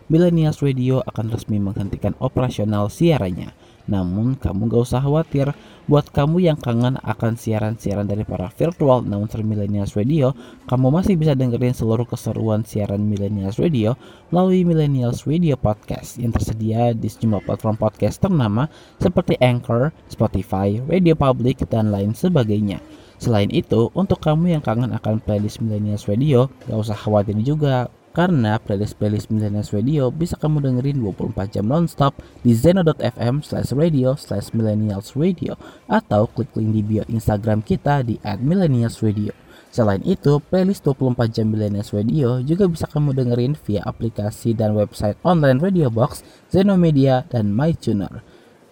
Millennials 0.07 0.63
Radio 0.63 1.03
akan 1.03 1.35
resmi 1.35 1.59
menghentikan 1.59 2.15
operasional 2.23 2.87
siarannya. 2.87 3.51
Namun 3.91 4.39
kamu 4.39 4.71
gak 4.71 4.87
usah 4.87 5.03
khawatir 5.03 5.51
buat 5.91 6.07
kamu 6.07 6.47
yang 6.47 6.55
kangen 6.55 6.95
akan 7.03 7.35
siaran-siaran 7.35 8.07
dari 8.07 8.23
para 8.23 8.47
virtual 8.55 9.03
announcer 9.03 9.43
Millennials 9.43 9.99
Radio, 9.99 10.31
kamu 10.71 10.87
masih 10.87 11.19
bisa 11.19 11.35
dengerin 11.35 11.75
seluruh 11.75 12.07
keseruan 12.07 12.63
siaran 12.63 13.03
Millennials 13.03 13.59
Radio 13.59 13.99
melalui 14.31 14.63
Millennials 14.63 15.27
Radio 15.27 15.59
Podcast 15.59 16.15
yang 16.15 16.31
tersedia 16.31 16.95
di 16.95 17.11
sejumlah 17.11 17.43
platform 17.43 17.75
podcast 17.75 18.23
ternama 18.23 18.71
seperti 19.03 19.35
Anchor, 19.43 19.91
Spotify, 20.07 20.79
Radio 20.87 21.19
Public, 21.19 21.67
dan 21.67 21.91
lain 21.91 22.15
sebagainya. 22.15 22.79
Selain 23.19 23.51
itu, 23.51 23.91
untuk 23.93 24.23
kamu 24.23 24.55
yang 24.57 24.63
kangen 24.63 24.95
akan 24.95 25.19
playlist 25.19 25.59
Millennials 25.59 26.07
Radio, 26.07 26.47
gak 26.65 26.79
usah 26.79 26.95
khawatir 26.95 27.35
juga 27.43 27.91
karena 28.11 28.59
playlist-playlist 28.59 29.31
Millennials 29.31 29.71
Radio 29.71 30.11
bisa 30.11 30.35
kamu 30.35 30.59
dengerin 30.63 30.99
24 30.99 31.55
jam 31.55 31.65
nonstop 31.67 32.19
di 32.43 32.51
zeno.fm 32.51 33.39
slash 33.39 33.71
radio 33.71 34.15
slash 34.19 34.51
millennials 34.51 35.15
radio 35.15 35.55
atau 35.87 36.27
klik 36.27 36.51
link 36.59 36.75
di 36.75 36.81
bio 36.83 37.03
Instagram 37.07 37.63
kita 37.63 38.03
di 38.03 38.19
@millennialsradio. 38.23 39.31
Selain 39.71 40.03
itu, 40.03 40.43
playlist 40.51 40.83
24 40.83 41.31
jam 41.31 41.47
Millennials 41.47 41.95
Radio 41.95 42.43
juga 42.43 42.67
bisa 42.67 42.91
kamu 42.91 43.15
dengerin 43.15 43.55
via 43.55 43.79
aplikasi 43.87 44.51
dan 44.51 44.75
website 44.75 45.15
online 45.23 45.63
Radio 45.63 45.87
Box, 45.87 46.27
Zeno 46.51 46.75
Media, 46.75 47.23
dan 47.31 47.55
MyTuner. 47.55 48.19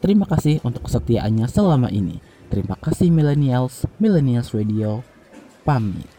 Terima 0.04 0.28
kasih 0.28 0.60
untuk 0.68 0.92
kesetiaannya 0.92 1.48
selama 1.48 1.88
ini. 1.88 2.20
Terima 2.52 2.76
kasih 2.76 3.16
Millennials, 3.16 3.88
Millennials 3.96 4.52
Radio, 4.52 5.00
pamit. 5.64 6.19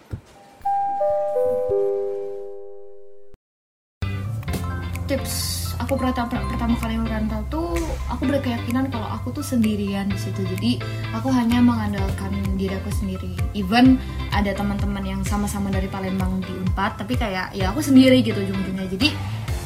Tips 5.11 5.61
aku 5.83 5.99
pertama 5.99 6.31
pertama 6.47 6.77
kali 6.79 6.95
merantau 6.95 7.43
tuh 7.51 7.75
aku 8.07 8.29
berkeyakinan 8.31 8.93
kalau 8.93 9.09
aku 9.11 9.33
tuh 9.33 9.43
sendirian 9.43 10.07
di 10.07 10.15
situ. 10.21 10.45
Jadi 10.45 10.77
aku 11.11 11.33
hanya 11.33 11.59
mengandalkan 11.59 12.31
diri 12.55 12.77
aku 12.77 12.93
sendiri. 12.93 13.33
Even 13.57 13.97
ada 14.31 14.53
teman-teman 14.53 15.03
yang 15.03 15.21
sama-sama 15.25 15.73
dari 15.73 15.89
Palembang 15.89 16.45
di 16.45 16.53
Unpad 16.53 17.01
tapi 17.01 17.17
kayak 17.17 17.57
ya 17.57 17.73
aku 17.73 17.81
sendiri 17.81 18.21
gitu 18.21 18.39
ujung-ujungnya. 18.39 18.87
Jadi 18.93 19.09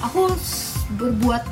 aku 0.01 0.33
berbuat 0.97 1.43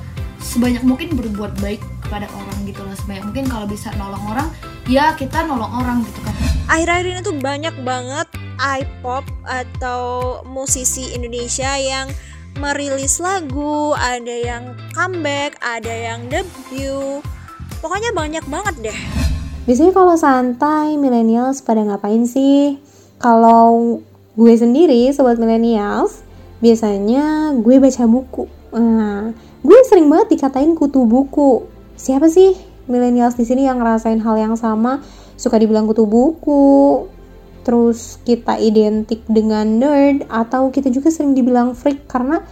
sebanyak 0.41 0.87
mungkin 0.87 1.19
berbuat 1.19 1.59
baik 1.59 1.83
kepada 2.07 2.31
orang 2.33 2.59
gitu 2.65 2.81
lah 2.87 2.95
sebanyak 2.97 3.25
mungkin 3.29 3.45
kalau 3.51 3.67
bisa 3.67 3.93
nolong 3.99 4.25
orang 4.31 4.49
ya 4.87 5.13
kita 5.19 5.43
nolong 5.45 5.75
orang 5.85 6.07
gitu 6.07 6.23
kan. 6.23 6.35
Akhir-akhir 6.71 7.07
ini 7.11 7.21
tuh 7.21 7.37
banyak 7.37 7.75
banget 7.83 8.31
iPop 8.57 9.27
atau 9.43 10.41
musisi 10.47 11.13
Indonesia 11.13 11.75
yang 11.77 12.07
merilis 12.59 13.21
lagu, 13.23 13.97
ada 13.97 14.33
yang 14.33 14.77
comeback, 14.93 15.57
ada 15.63 15.93
yang 15.93 16.29
debut. 16.29 17.25
Pokoknya 17.81 18.13
banyak 18.13 18.45
banget 18.49 18.93
deh. 18.93 18.99
Biasanya 19.63 19.95
kalau 19.95 20.15
santai, 20.19 20.99
millennials 20.99 21.63
pada 21.63 21.87
ngapain 21.87 22.27
sih? 22.27 22.83
Kalau 23.23 24.03
gue 24.35 24.55
sendiri, 24.59 25.07
sobat 25.15 25.39
millennials, 25.39 26.27
biasanya 26.59 27.55
gue 27.59 27.77
baca 27.79 28.05
buku. 28.11 28.45
Nah, 28.75 29.31
gue 29.63 29.79
sering 29.87 30.11
banget 30.11 30.35
dikatain 30.39 30.75
kutu 30.75 31.07
buku. 31.07 31.67
Siapa 31.95 32.27
sih 32.27 32.59
millennials 32.91 33.39
di 33.39 33.47
sini 33.47 33.69
yang 33.69 33.79
ngerasain 33.79 34.19
hal 34.19 34.35
yang 34.35 34.55
sama? 34.59 35.03
Suka 35.39 35.59
dibilang 35.59 35.87
kutu 35.87 36.07
buku, 36.07 37.07
terus 37.63 38.19
kita 38.27 38.59
identik 38.59 39.23
dengan 39.31 39.81
nerd, 39.81 40.27
atau 40.29 40.69
kita 40.69 40.91
juga 40.91 41.11
sering 41.11 41.35
dibilang 41.35 41.75
freak 41.75 42.07
karena 42.11 42.43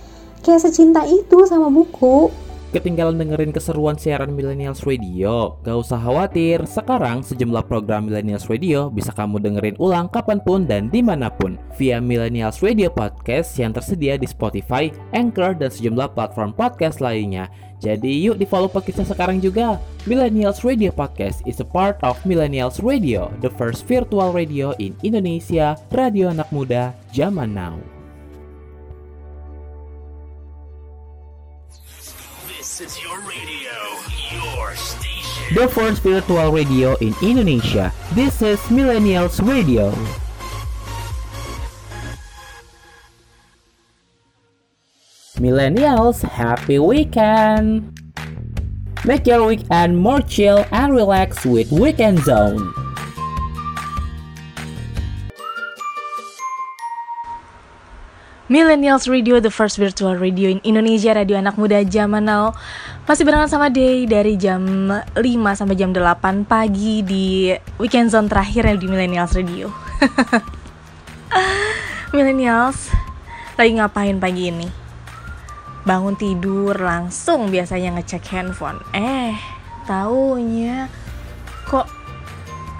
kayak 0.40 0.64
secinta 0.64 1.04
itu 1.06 1.44
sama 1.46 1.68
buku. 1.68 2.30
Ketinggalan 2.70 3.18
dengerin 3.18 3.50
keseruan 3.50 3.98
siaran 3.98 4.30
Millennials 4.30 4.86
Radio? 4.86 5.58
Gak 5.66 5.74
usah 5.74 5.98
khawatir, 5.98 6.62
sekarang 6.70 7.26
sejumlah 7.26 7.66
program 7.66 8.06
Millennials 8.06 8.46
Radio 8.46 8.86
bisa 8.94 9.10
kamu 9.10 9.42
dengerin 9.42 9.74
ulang 9.82 10.06
kapan 10.06 10.38
pun 10.38 10.70
dan 10.70 10.86
di 10.86 11.02
mana 11.02 11.34
pun 11.34 11.58
via 11.74 11.98
Millennials 11.98 12.62
Radio 12.62 12.86
Podcast 12.86 13.58
yang 13.58 13.74
tersedia 13.74 14.14
di 14.14 14.30
Spotify, 14.30 14.86
Anchor, 15.10 15.58
dan 15.58 15.66
sejumlah 15.66 16.14
platform 16.14 16.54
podcast 16.54 17.02
lainnya. 17.02 17.50
Jadi 17.80 18.28
yuk 18.28 18.36
di 18.36 18.44
follow 18.44 18.68
podcast 18.68 19.08
sekarang 19.08 19.40
juga. 19.40 19.80
Millennials 20.04 20.60
Radio 20.60 20.92
Podcast 20.92 21.40
is 21.48 21.64
a 21.64 21.66
part 21.66 21.96
of 22.04 22.20
Millennials 22.28 22.84
Radio, 22.84 23.32
the 23.40 23.48
first 23.48 23.88
virtual 23.88 24.36
radio 24.36 24.76
in 24.76 24.92
Indonesia, 25.00 25.80
radio 25.88 26.28
anak 26.28 26.52
muda 26.52 26.92
zaman 27.16 27.56
now. 27.56 27.80
This 32.52 32.84
is 32.84 32.92
your 33.00 33.16
radio, 33.24 33.76
your 34.28 34.76
station. 34.76 35.56
The 35.56 35.68
first 35.68 36.04
virtual 36.04 36.52
radio 36.52 37.00
in 37.00 37.16
Indonesia. 37.24 37.96
This 38.12 38.44
is 38.44 38.60
Millennials 38.68 39.40
Radio. 39.40 39.92
Millennials, 45.40 46.20
happy 46.20 46.76
weekend! 46.76 47.96
Make 49.08 49.24
your 49.24 49.48
weekend 49.48 49.96
more 49.96 50.20
chill 50.20 50.68
and 50.68 50.92
relax 50.92 51.48
with 51.48 51.72
Weekend 51.72 52.20
Zone. 52.28 52.60
Millennials 58.52 59.08
Radio, 59.08 59.40
the 59.40 59.48
first 59.48 59.80
virtual 59.80 60.12
radio 60.20 60.52
in 60.52 60.60
Indonesia, 60.60 61.16
radio 61.16 61.40
anak 61.40 61.56
muda 61.56 61.88
zaman 61.88 62.28
now. 62.28 62.52
Masih 63.08 63.24
barengan 63.24 63.48
sama 63.48 63.72
Day 63.72 64.04
dari 64.04 64.36
jam 64.36 64.92
5 64.92 65.16
sampai 65.56 65.72
jam 65.72 65.96
8 65.96 66.44
pagi 66.44 67.00
di 67.00 67.56
weekend 67.80 68.12
zone 68.12 68.28
terakhir 68.28 68.68
di 68.76 68.84
Millennials 68.84 69.32
Radio. 69.32 69.72
Millennials, 72.12 72.92
lagi 73.56 73.72
ngapain 73.80 74.20
pagi 74.20 74.52
ini? 74.52 74.79
Bangun 75.84 76.16
tidur 76.16 76.76
langsung 76.76 77.48
biasanya 77.48 77.96
ngecek 77.96 78.24
handphone. 78.28 78.80
Eh, 78.92 79.32
taunya 79.88 80.86
kok 81.64 81.88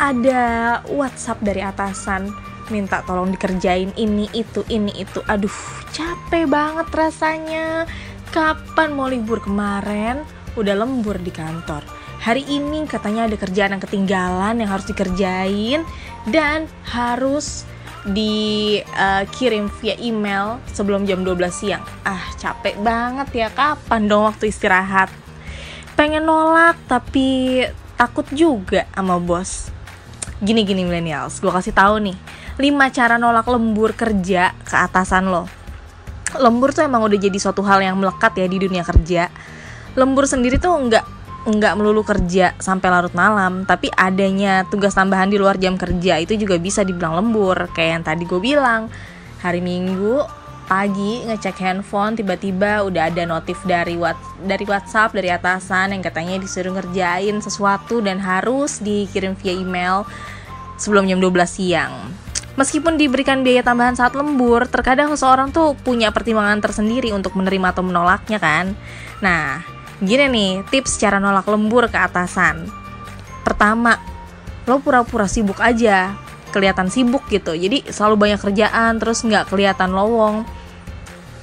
ada 0.01 0.79
WhatsApp 0.89 1.41
dari 1.41 1.61
atasan. 1.65 2.33
Minta 2.71 3.03
tolong 3.03 3.35
dikerjain 3.35 3.91
ini 3.99 4.31
itu 4.31 4.63
ini 4.71 4.95
itu. 4.95 5.19
Aduh 5.27 5.57
capek 5.91 6.47
banget 6.47 6.87
rasanya. 6.95 7.89
Kapan 8.31 8.95
mau 8.95 9.11
libur 9.11 9.43
kemarin? 9.43 10.23
Udah 10.55 10.79
lembur 10.79 11.19
di 11.19 11.35
kantor. 11.35 11.83
Hari 12.21 12.47
ini 12.47 12.85
katanya 12.85 13.27
ada 13.27 13.35
kerjaan 13.35 13.75
yang 13.75 13.83
ketinggalan 13.83 14.61
yang 14.61 14.71
harus 14.71 14.87
dikerjain 14.87 15.83
dan 16.29 16.69
harus 16.85 17.65
dikirim 18.09 19.69
via 19.81 19.97
email 20.01 20.57
sebelum 20.73 21.05
jam 21.05 21.21
12 21.21 21.37
siang. 21.53 21.85
Ah 22.05 22.33
capek 22.41 22.81
banget 22.81 23.29
ya. 23.35 23.49
Kapan 23.53 24.09
dong 24.09 24.25
waktu 24.25 24.49
istirahat? 24.49 25.13
Pengen 25.99 26.25
nolak 26.25 26.81
tapi 26.89 27.61
takut 28.01 28.25
juga 28.33 28.89
sama 28.97 29.21
bos. 29.21 29.69
Gini 30.41 30.65
gini 30.65 30.89
millennials. 30.89 31.45
Gue 31.45 31.53
kasih 31.53 31.77
tahu 31.77 32.01
nih. 32.01 32.17
5 32.57 32.97
cara 32.97 33.21
nolak 33.21 33.45
lembur 33.49 33.93
kerja 33.93 34.57
ke 34.65 34.77
atasan 34.77 35.29
lo. 35.29 35.45
Lembur 36.41 36.73
tuh 36.73 36.89
emang 36.89 37.05
udah 37.05 37.19
jadi 37.21 37.37
suatu 37.37 37.61
hal 37.61 37.85
yang 37.85 38.01
melekat 38.01 38.33
ya 38.41 38.47
di 38.49 38.57
dunia 38.57 38.81
kerja. 38.81 39.29
Lembur 39.93 40.25
sendiri 40.25 40.57
tuh 40.57 40.73
nggak 40.73 41.20
nggak 41.41 41.75
melulu 41.81 42.05
kerja 42.05 42.53
sampai 42.61 42.93
larut 42.93 43.15
malam 43.17 43.65
tapi 43.65 43.89
adanya 43.97 44.69
tugas 44.69 44.93
tambahan 44.93 45.33
di 45.33 45.41
luar 45.41 45.57
jam 45.57 45.81
kerja 45.81 46.21
itu 46.21 46.37
juga 46.37 46.61
bisa 46.61 46.85
dibilang 46.85 47.17
lembur 47.17 47.73
kayak 47.73 47.91
yang 47.97 48.05
tadi 48.05 48.23
gue 48.29 48.41
bilang 48.41 48.93
hari 49.41 49.65
minggu 49.65 50.21
pagi 50.69 51.27
ngecek 51.27 51.57
handphone 51.59 52.15
tiba-tiba 52.15 52.87
udah 52.87 53.11
ada 53.11 53.27
notif 53.27 53.59
dari 53.67 53.97
what 53.97 54.15
dari 54.45 54.63
WhatsApp 54.69 55.17
dari 55.17 55.33
atasan 55.33 55.97
yang 55.97 56.05
katanya 56.05 56.39
disuruh 56.39 56.77
ngerjain 56.77 57.43
sesuatu 57.43 57.99
dan 58.05 58.21
harus 58.21 58.79
dikirim 58.79 59.35
via 59.35 59.57
email 59.57 60.07
sebelum 60.79 61.11
jam 61.11 61.19
12 61.19 61.35
siang. 61.51 61.93
Meskipun 62.55 63.01
diberikan 63.01 63.43
biaya 63.43 63.63
tambahan 63.63 63.97
saat 63.97 64.13
lembur, 64.13 64.67
terkadang 64.69 65.11
seseorang 65.11 65.49
tuh 65.55 65.75
punya 65.81 66.11
pertimbangan 66.11 66.61
tersendiri 66.61 67.15
untuk 67.15 67.33
menerima 67.39 67.73
atau 67.73 67.83
menolaknya 67.87 68.37
kan. 68.43 68.75
Nah, 69.25 69.65
gini 70.01 70.27
nih 70.29 70.51
tips 70.69 70.97
cara 70.97 71.21
nolak 71.21 71.47
lembur 71.49 71.89
ke 71.93 71.97
atasan. 72.01 72.69
Pertama, 73.45 74.01
lo 74.65 74.81
pura-pura 74.81 75.29
sibuk 75.29 75.61
aja, 75.61 76.17
kelihatan 76.53 76.89
sibuk 76.89 77.25
gitu. 77.29 77.53
Jadi 77.53 77.89
selalu 77.89 78.17
banyak 78.29 78.41
kerjaan, 78.41 79.01
terus 79.01 79.25
nggak 79.25 79.49
kelihatan 79.49 79.93
lowong. 79.93 80.45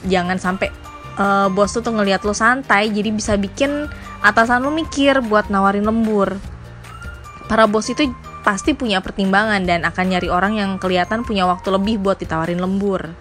Jangan 0.05 0.37
sampai 0.37 0.69
uh, 1.17 1.49
bos 1.49 1.73
tuh, 1.73 1.81
tuh 1.81 1.93
ngelihat 1.93 2.21
lo 2.25 2.33
santai, 2.33 2.89
jadi 2.93 3.09
bisa 3.09 3.33
bikin 3.35 3.89
atasan 4.21 4.65
lo 4.65 4.73
mikir 4.73 5.21
buat 5.25 5.49
nawarin 5.49 5.85
lembur. 5.85 6.37
Para 7.47 7.65
bos 7.65 7.87
itu 7.87 8.11
pasti 8.47 8.71
punya 8.71 9.03
pertimbangan 9.03 9.59
dan 9.67 9.83
akan 9.83 10.05
nyari 10.07 10.31
orang 10.31 10.55
yang 10.55 10.71
kelihatan 10.79 11.27
punya 11.27 11.43
waktu 11.43 11.67
lebih 11.67 11.99
buat 11.99 12.15
ditawarin 12.15 12.63
lembur. 12.63 13.11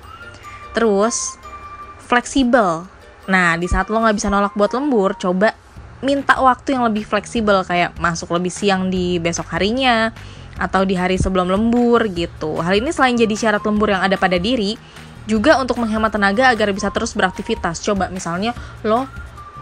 Terus, 0.71 1.41
fleksibel. 2.07 2.87
Nah, 3.27 3.59
di 3.59 3.67
saat 3.67 3.91
lo 3.91 3.99
nggak 4.03 4.17
bisa 4.17 4.31
nolak 4.31 4.55
buat 4.55 4.71
lembur, 4.75 5.19
coba 5.19 5.55
minta 6.05 6.39
waktu 6.39 6.77
yang 6.77 6.87
lebih 6.87 7.03
fleksibel 7.03 7.65
kayak 7.67 7.97
masuk 7.99 8.31
lebih 8.37 8.53
siang 8.53 8.93
di 8.93 9.17
besok 9.19 9.49
harinya 9.57 10.13
atau 10.57 10.87
di 10.87 10.97
hari 10.97 11.21
sebelum 11.21 11.51
lembur 11.51 12.07
gitu. 12.13 12.63
Hal 12.63 12.79
ini 12.79 12.95
selain 12.95 13.19
jadi 13.19 13.35
syarat 13.35 13.63
lembur 13.65 13.93
yang 13.93 14.01
ada 14.05 14.17
pada 14.17 14.41
diri, 14.41 14.79
juga 15.27 15.59
untuk 15.59 15.83
menghemat 15.83 16.15
tenaga 16.15 16.49
agar 16.55 16.71
bisa 16.73 16.89
terus 16.95 17.13
beraktivitas. 17.13 17.83
Coba 17.83 18.09
misalnya 18.09 18.55
lo 18.87 19.05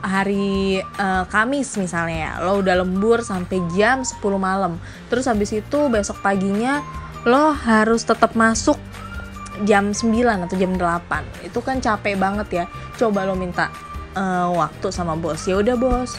hari 0.05 0.85
uh, 1.01 1.25
Kamis 1.33 1.81
misalnya 1.81 2.19
ya, 2.29 2.33
lo 2.45 2.61
udah 2.61 2.85
lembur 2.85 3.25
sampai 3.25 3.65
jam 3.73 4.05
10 4.05 4.21
malam. 4.37 4.77
Terus 5.09 5.25
habis 5.25 5.51
itu 5.57 5.81
besok 5.89 6.21
paginya 6.21 6.85
lo 7.25 7.57
harus 7.57 8.05
tetap 8.05 8.37
masuk 8.37 8.77
jam 9.63 9.95
9 9.95 10.11
atau 10.51 10.57
jam 10.59 10.75
8. 10.75 11.47
Itu 11.47 11.63
kan 11.63 11.79
capek 11.79 12.19
banget 12.19 12.49
ya. 12.51 12.65
Coba 12.99 13.23
lo 13.23 13.39
minta 13.39 13.71
uh, 14.19 14.51
waktu 14.51 14.91
sama 14.91 15.15
bos. 15.15 15.47
Ya 15.47 15.55
udah 15.63 15.79
bos. 15.79 16.19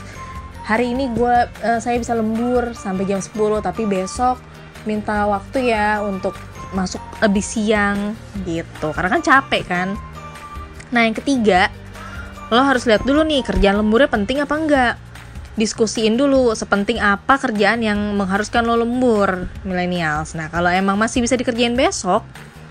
Hari 0.65 0.95
ini 0.95 1.11
gue 1.11 1.35
uh, 1.67 1.79
saya 1.83 1.99
bisa 1.99 2.15
lembur 2.15 2.71
sampai 2.71 3.03
jam 3.03 3.19
10 3.19 3.35
tapi 3.61 3.85
besok 3.85 4.39
minta 4.87 5.27
waktu 5.27 5.75
ya 5.75 5.99
untuk 5.99 6.33
masuk 6.71 7.03
lebih 7.19 7.43
siang 7.43 8.15
gitu. 8.47 8.95
Karena 8.95 9.19
kan 9.19 9.21
capek 9.21 9.63
kan. 9.67 9.89
Nah, 10.93 11.01
yang 11.03 11.17
ketiga, 11.17 11.67
lo 12.53 12.61
harus 12.61 12.85
lihat 12.85 13.01
dulu 13.03 13.25
nih 13.25 13.41
kerjaan 13.41 13.81
lemburnya 13.81 14.09
penting 14.09 14.37
apa 14.37 14.53
enggak 14.53 14.93
diskusiin 15.55 16.19
dulu 16.19 16.51
sepenting 16.51 16.99
apa 16.99 17.39
kerjaan 17.39 17.79
yang 17.81 17.97
mengharuskan 18.19 18.67
lo 18.67 18.75
lembur 18.75 19.49
millennials 19.65 20.35
nah 20.37 20.51
kalau 20.51 20.69
emang 20.69 20.99
masih 20.99 21.23
bisa 21.23 21.33
dikerjain 21.39 21.73
besok 21.73 22.21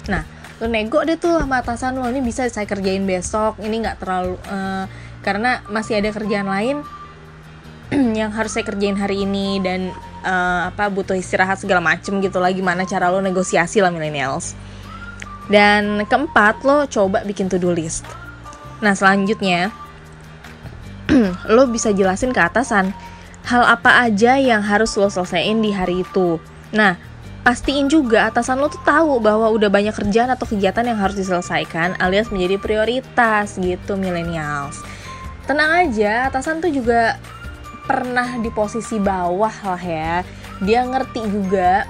nah 0.06 0.22
lo 0.62 0.66
nego 0.70 1.02
deh 1.02 1.18
tuh 1.18 1.42
sama 1.42 1.62
atasan 1.64 1.98
lo 1.98 2.06
ini 2.06 2.22
bisa 2.22 2.46
saya 2.46 2.68
kerjain 2.68 3.02
besok 3.02 3.58
ini 3.62 3.82
nggak 3.82 3.98
terlalu 3.98 4.38
uh, 4.46 4.86
karena 5.24 5.64
masih 5.66 5.98
ada 5.98 6.14
kerjaan 6.14 6.46
lain 6.46 6.76
yang 8.20 8.30
harus 8.30 8.54
saya 8.54 8.62
kerjain 8.62 8.94
hari 8.94 9.26
ini 9.26 9.58
dan 9.58 9.90
uh, 10.22 10.70
apa 10.70 10.90
butuh 10.92 11.18
istirahat 11.18 11.58
segala 11.58 11.82
macem 11.82 12.22
gitu 12.22 12.38
lah 12.38 12.54
gimana 12.54 12.86
cara 12.86 13.10
lo 13.10 13.18
negosiasi 13.18 13.82
lah 13.82 13.90
millennials 13.90 14.54
dan 15.50 16.06
keempat 16.06 16.62
lo 16.62 16.86
coba 16.86 17.26
bikin 17.26 17.50
to 17.50 17.58
do 17.58 17.74
list 17.74 18.06
Nah 18.84 18.92
selanjutnya 18.92 19.72
lo 21.54 21.64
bisa 21.72 21.88
jelasin 21.96 22.36
ke 22.36 22.40
atasan 22.40 22.92
hal 23.48 23.64
apa 23.64 24.04
aja 24.08 24.40
yang 24.40 24.60
harus 24.60 24.92
lo 25.00 25.08
selesaiin 25.08 25.64
di 25.64 25.72
hari 25.72 26.04
itu. 26.04 26.36
Nah 26.76 27.00
pastiin 27.44 27.92
juga 27.92 28.32
atasan 28.32 28.56
lo 28.56 28.72
tuh 28.72 28.80
tahu 28.82 29.20
bahwa 29.20 29.52
udah 29.52 29.68
banyak 29.68 29.92
kerjaan 29.92 30.32
atau 30.32 30.48
kegiatan 30.48 30.82
yang 30.88 30.96
harus 30.96 31.14
diselesaikan 31.14 32.00
alias 32.00 32.32
menjadi 32.32 32.56
prioritas 32.56 33.60
gitu 33.60 34.00
millennials. 34.00 34.80
Tenang 35.44 35.84
aja, 35.86 36.32
atasan 36.32 36.64
tuh 36.64 36.72
juga 36.72 37.20
pernah 37.84 38.40
di 38.40 38.48
posisi 38.48 38.96
bawah 38.96 39.52
lah 39.52 39.82
ya. 39.84 40.24
Dia 40.64 40.88
ngerti 40.88 41.20
juga 41.28 41.84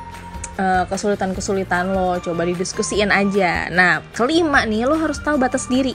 uh, 0.59 0.91
kesulitan-kesulitan 0.91 1.95
lo, 1.95 2.19
coba 2.19 2.43
didiskusiin 2.51 3.15
aja. 3.15 3.71
Nah, 3.71 4.03
kelima 4.11 4.67
nih, 4.67 4.91
lo 4.91 4.99
harus 4.99 5.23
tahu 5.23 5.39
batas 5.39 5.71
diri 5.71 5.95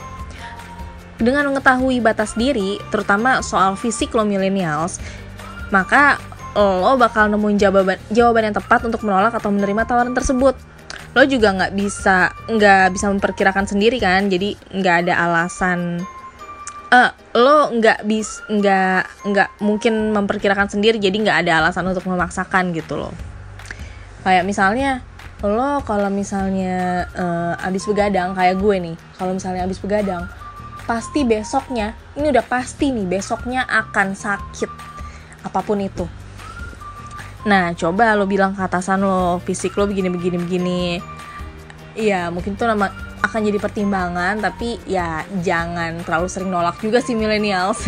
dengan 1.20 1.52
mengetahui 1.52 2.00
batas 2.00 2.32
diri, 2.40 2.80
terutama 2.96 3.44
soal 3.44 3.76
fisik 3.76 4.16
lo 4.16 4.24
millennials, 4.24 5.04
maka 5.68 6.16
lo 6.58 6.98
bakal 6.98 7.30
nemuin 7.30 7.58
jawaban 7.62 7.98
jawaban 8.10 8.50
yang 8.50 8.56
tepat 8.58 8.82
untuk 8.88 9.06
menolak 9.06 9.36
atau 9.38 9.54
menerima 9.54 9.86
tawaran 9.86 10.16
tersebut. 10.18 10.58
Lo 11.14 11.22
juga 11.26 11.54
nggak 11.54 11.74
bisa 11.78 12.34
nggak 12.50 12.86
bisa 12.94 13.06
memperkirakan 13.14 13.66
sendiri 13.70 14.02
kan, 14.02 14.30
jadi 14.30 14.58
nggak 14.74 14.96
ada 15.06 15.14
alasan. 15.30 16.02
Eh, 16.90 17.12
lo 17.38 17.70
nggak 17.70 18.02
bis 18.10 18.42
nggak 18.50 19.30
nggak 19.30 19.50
mungkin 19.62 20.10
memperkirakan 20.10 20.74
sendiri 20.74 20.98
jadi 20.98 21.14
nggak 21.14 21.46
ada 21.46 21.62
alasan 21.62 21.86
untuk 21.86 22.10
memaksakan 22.10 22.74
gitu 22.74 22.98
loh. 22.98 23.14
Kayak 24.26 24.50
misalnya 24.50 25.06
lo 25.46 25.80
kalau 25.86 26.12
misalnya 26.12 27.08
eh, 27.14 27.68
abis 27.70 27.88
begadang 27.88 28.36
kayak 28.36 28.60
gue 28.60 28.76
nih 28.76 28.96
kalau 29.16 29.32
misalnya 29.32 29.64
abis 29.64 29.80
begadang 29.80 30.28
pasti 30.84 31.24
besoknya 31.24 31.96
ini 32.20 32.34
udah 32.34 32.44
pasti 32.44 32.92
nih 32.92 33.08
besoknya 33.08 33.64
akan 33.64 34.18
sakit 34.20 34.68
apa 35.48 35.60
pun 35.64 35.80
itu 35.80 36.04
nah 37.50 37.74
coba 37.74 38.14
lo 38.14 38.30
bilang 38.30 38.54
ke 38.54 38.62
atasan 38.62 39.02
lo 39.02 39.42
fisik 39.42 39.74
lo 39.74 39.90
begini 39.90 40.14
begini 40.14 40.38
begini. 40.38 40.82
Iya 41.98 42.30
mungkin 42.30 42.54
tuh 42.54 42.70
nama 42.70 42.94
akan 43.20 43.42
jadi 43.44 43.60
pertimbangan 43.60 44.40
tapi 44.40 44.80
ya 44.88 45.26
jangan 45.44 46.06
terlalu 46.06 46.28
sering 46.30 46.54
nolak 46.54 46.78
juga 46.80 47.02
sih 47.02 47.18
millennials. 47.18 47.84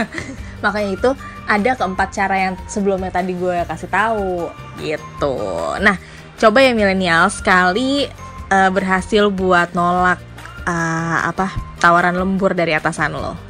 Makanya 0.64 0.90
itu 0.92 1.10
ada 1.48 1.70
keempat 1.72 2.08
cara 2.12 2.36
yang 2.36 2.54
sebelumnya 2.68 3.08
tadi 3.08 3.32
gue 3.32 3.64
kasih 3.64 3.88
tahu 3.88 4.52
gitu. 4.84 5.36
Nah 5.80 5.96
coba 6.36 6.58
ya 6.60 6.76
millennials 6.76 7.40
sekali 7.40 8.04
eh, 8.52 8.70
berhasil 8.70 9.32
buat 9.32 9.72
nolak 9.72 10.20
eh, 10.68 11.18
apa 11.24 11.50
tawaran 11.80 12.14
lembur 12.14 12.52
dari 12.52 12.76
atasan 12.76 13.16
lo 13.16 13.47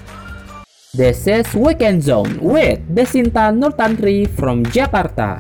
This 0.98 1.30
is 1.30 1.46
Weekend 1.54 2.02
Zone 2.02 2.42
with 2.42 2.82
Desinta 2.90 3.54
Nurtantri 3.54 4.26
from 4.26 4.66
Jakarta. 4.66 5.38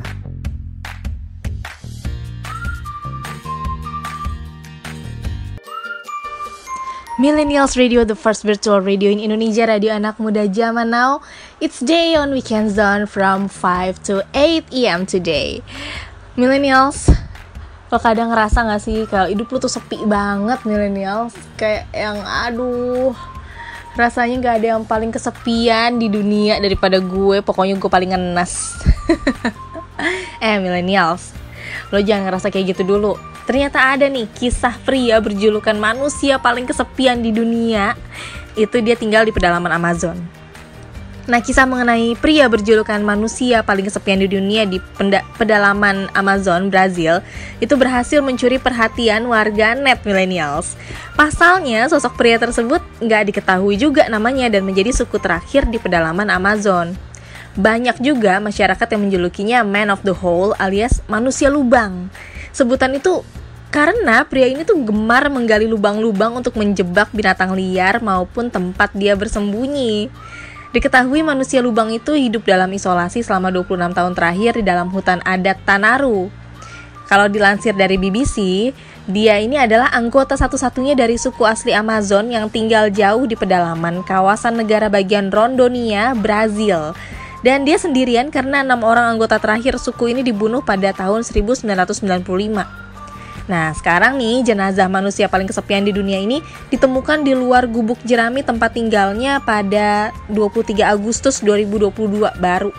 Millennials 7.18 7.74
Radio, 7.74 8.06
the 8.06 8.14
first 8.14 8.46
virtual 8.46 8.78
radio 8.78 9.10
in 9.10 9.18
Indonesia, 9.18 9.66
radio 9.66 9.98
anak 9.98 10.22
muda 10.22 10.46
zaman 10.46 10.94
now. 10.94 11.26
It's 11.58 11.82
day 11.82 12.14
on 12.14 12.30
Weekend 12.30 12.70
Zone 12.70 13.10
from 13.10 13.50
5 13.50 13.98
to 14.06 14.22
8 14.38 14.62
AM 14.70 15.10
today. 15.10 15.66
Millennials, 16.38 17.10
lo 17.90 17.98
kadang 17.98 18.30
ngerasa 18.30 18.62
gak 18.62 18.78
sih 18.78 19.10
kalau 19.10 19.26
hidup 19.26 19.50
lo 19.50 19.58
tuh 19.58 19.74
sepi 19.74 20.06
banget 20.06 20.62
millennials? 20.62 21.34
Kayak 21.58 21.90
yang 21.90 22.22
aduh, 22.22 23.10
rasanya 23.94 24.36
gak 24.42 24.54
ada 24.60 24.66
yang 24.76 24.84
paling 24.84 25.08
kesepian 25.14 25.96
di 25.96 26.10
dunia 26.10 26.60
daripada 26.60 26.98
gue. 27.00 27.40
Pokoknya 27.40 27.78
gue 27.78 27.90
paling 27.90 28.10
ngenes. 28.12 28.82
eh 30.44 30.56
millennials, 30.62 31.34
lo 31.90 31.98
jangan 31.98 32.30
ngerasa 32.30 32.52
kayak 32.52 32.76
gitu 32.76 32.82
dulu. 32.84 33.14
Ternyata 33.48 33.96
ada 33.96 34.04
nih 34.04 34.28
kisah 34.36 34.76
pria 34.84 35.16
berjulukan 35.24 35.72
manusia 35.80 36.36
paling 36.36 36.68
kesepian 36.68 37.24
di 37.24 37.32
dunia. 37.32 37.96
Itu 38.52 38.84
dia 38.84 38.98
tinggal 38.98 39.24
di 39.24 39.32
pedalaman 39.32 39.72
Amazon. 39.72 40.20
Nah, 41.28 41.44
kisah 41.44 41.68
mengenai 41.68 42.16
pria 42.16 42.48
berjulukan 42.48 43.04
manusia 43.04 43.60
paling 43.60 43.84
kesepian 43.84 44.24
di 44.24 44.32
dunia 44.32 44.64
di 44.64 44.80
pedalaman 45.36 46.08
Amazon, 46.16 46.72
Brazil, 46.72 47.20
itu 47.60 47.76
berhasil 47.76 48.24
mencuri 48.24 48.56
perhatian 48.56 49.28
warga 49.28 49.76
net 49.76 50.00
millennials. 50.08 50.72
Pasalnya, 51.20 51.84
sosok 51.92 52.16
pria 52.16 52.40
tersebut 52.40 52.80
nggak 53.04 53.28
diketahui 53.28 53.76
juga 53.76 54.08
namanya 54.08 54.48
dan 54.48 54.64
menjadi 54.64 54.88
suku 54.88 55.20
terakhir 55.20 55.68
di 55.68 55.76
pedalaman 55.76 56.32
Amazon. 56.32 56.96
Banyak 57.60 58.00
juga 58.00 58.40
masyarakat 58.40 58.88
yang 58.88 59.02
menjulukinya 59.04 59.58
man 59.68 59.92
of 59.92 60.00
the 60.08 60.16
hole 60.16 60.56
alias 60.56 61.04
manusia 61.12 61.52
lubang. 61.52 62.08
Sebutan 62.56 62.96
itu 62.96 63.20
karena 63.68 64.24
pria 64.24 64.48
ini 64.48 64.64
tuh 64.64 64.80
gemar 64.80 65.28
menggali 65.28 65.68
lubang-lubang 65.68 66.40
untuk 66.40 66.56
menjebak 66.56 67.12
binatang 67.12 67.52
liar 67.52 68.00
maupun 68.00 68.48
tempat 68.48 68.96
dia 68.96 69.12
bersembunyi. 69.12 70.08
Diketahui 70.68 71.24
manusia 71.24 71.64
lubang 71.64 71.88
itu 71.88 72.12
hidup 72.12 72.44
dalam 72.44 72.68
isolasi 72.68 73.24
selama 73.24 73.48
26 73.48 73.88
tahun 73.96 74.12
terakhir 74.12 74.52
di 74.60 74.64
dalam 74.68 74.92
hutan 74.92 75.24
adat 75.24 75.56
Tanaru. 75.64 76.28
Kalau 77.08 77.24
dilansir 77.24 77.72
dari 77.72 77.96
BBC, 77.96 78.68
dia 79.08 79.40
ini 79.40 79.56
adalah 79.56 79.88
anggota 79.96 80.36
satu-satunya 80.36 80.92
dari 80.92 81.16
suku 81.16 81.40
asli 81.48 81.72
Amazon 81.72 82.28
yang 82.28 82.52
tinggal 82.52 82.92
jauh 82.92 83.24
di 83.24 83.32
pedalaman 83.32 84.04
kawasan 84.04 84.60
negara 84.60 84.92
bagian 84.92 85.32
Rondonia, 85.32 86.12
Brazil. 86.12 86.92
Dan 87.40 87.64
dia 87.64 87.80
sendirian 87.80 88.28
karena 88.28 88.60
enam 88.60 88.84
orang 88.84 89.16
anggota 89.16 89.40
terakhir 89.40 89.80
suku 89.80 90.12
ini 90.12 90.20
dibunuh 90.20 90.60
pada 90.60 90.92
tahun 90.92 91.24
1995. 91.24 92.87
Nah, 93.48 93.72
sekarang 93.72 94.20
nih 94.20 94.44
jenazah 94.44 94.92
manusia 94.92 95.24
paling 95.24 95.48
kesepian 95.48 95.80
di 95.80 95.90
dunia 95.90 96.20
ini 96.20 96.44
ditemukan 96.68 97.24
di 97.24 97.32
luar 97.32 97.64
gubuk 97.64 97.96
jerami 98.04 98.44
tempat 98.44 98.76
tinggalnya 98.76 99.40
pada 99.40 100.12
23 100.28 100.84
Agustus 100.84 101.40
2022 101.40 102.28
baru. 102.36 102.70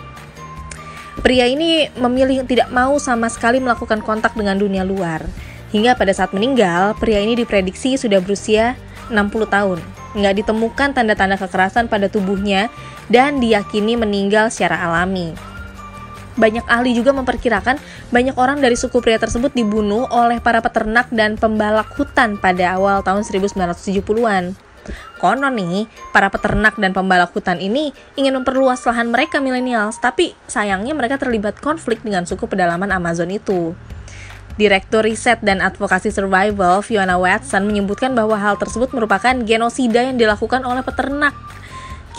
Pria 1.20 1.50
ini 1.50 1.90
memilih 1.98 2.46
tidak 2.46 2.70
mau 2.70 2.96
sama 3.02 3.26
sekali 3.26 3.58
melakukan 3.58 3.98
kontak 4.00 4.32
dengan 4.38 4.56
dunia 4.56 4.86
luar. 4.86 5.26
Hingga 5.74 5.98
pada 5.98 6.14
saat 6.14 6.30
meninggal, 6.30 6.94
pria 6.96 7.18
ini 7.18 7.34
diprediksi 7.34 7.98
sudah 7.98 8.22
berusia 8.22 8.78
60 9.10 9.50
tahun. 9.50 9.78
Nggak 10.14 10.34
ditemukan 10.42 10.88
tanda-tanda 10.94 11.34
kekerasan 11.38 11.90
pada 11.90 12.06
tubuhnya 12.06 12.70
dan 13.10 13.42
diyakini 13.42 13.98
meninggal 13.98 14.54
secara 14.54 14.78
alami. 14.86 15.49
Banyak 16.38 16.66
ahli 16.70 16.94
juga 16.94 17.10
memperkirakan 17.10 17.80
banyak 18.14 18.36
orang 18.38 18.62
dari 18.62 18.78
suku 18.78 19.02
pria 19.02 19.18
tersebut 19.18 19.50
dibunuh 19.54 20.06
oleh 20.10 20.38
para 20.38 20.62
peternak 20.62 21.10
dan 21.10 21.34
pembalak 21.34 21.90
hutan 21.98 22.38
pada 22.38 22.78
awal 22.78 23.02
tahun 23.02 23.26
1970-an. 23.26 24.54
Konon 25.20 25.52
nih, 25.52 25.84
para 26.16 26.32
peternak 26.32 26.80
dan 26.80 26.96
pembalak 26.96 27.30
hutan 27.36 27.60
ini 27.60 27.92
ingin 28.16 28.40
memperluas 28.40 28.80
lahan 28.88 29.12
mereka 29.12 29.36
millennials, 29.36 30.00
tapi 30.00 30.32
sayangnya 30.48 30.96
mereka 30.96 31.20
terlibat 31.20 31.60
konflik 31.60 32.00
dengan 32.00 32.24
suku 32.24 32.48
pedalaman 32.48 32.88
Amazon 32.88 33.28
itu. 33.28 33.76
Direktur 34.56 35.04
Riset 35.04 35.40
dan 35.44 35.60
Advokasi 35.60 36.12
Survival, 36.12 36.80
Fiona 36.84 37.20
Watson, 37.20 37.68
menyebutkan 37.68 38.16
bahwa 38.16 38.36
hal 38.36 38.56
tersebut 38.56 38.92
merupakan 38.96 39.32
genosida 39.32 40.04
yang 40.04 40.16
dilakukan 40.16 40.64
oleh 40.64 40.84
peternak. 40.84 41.36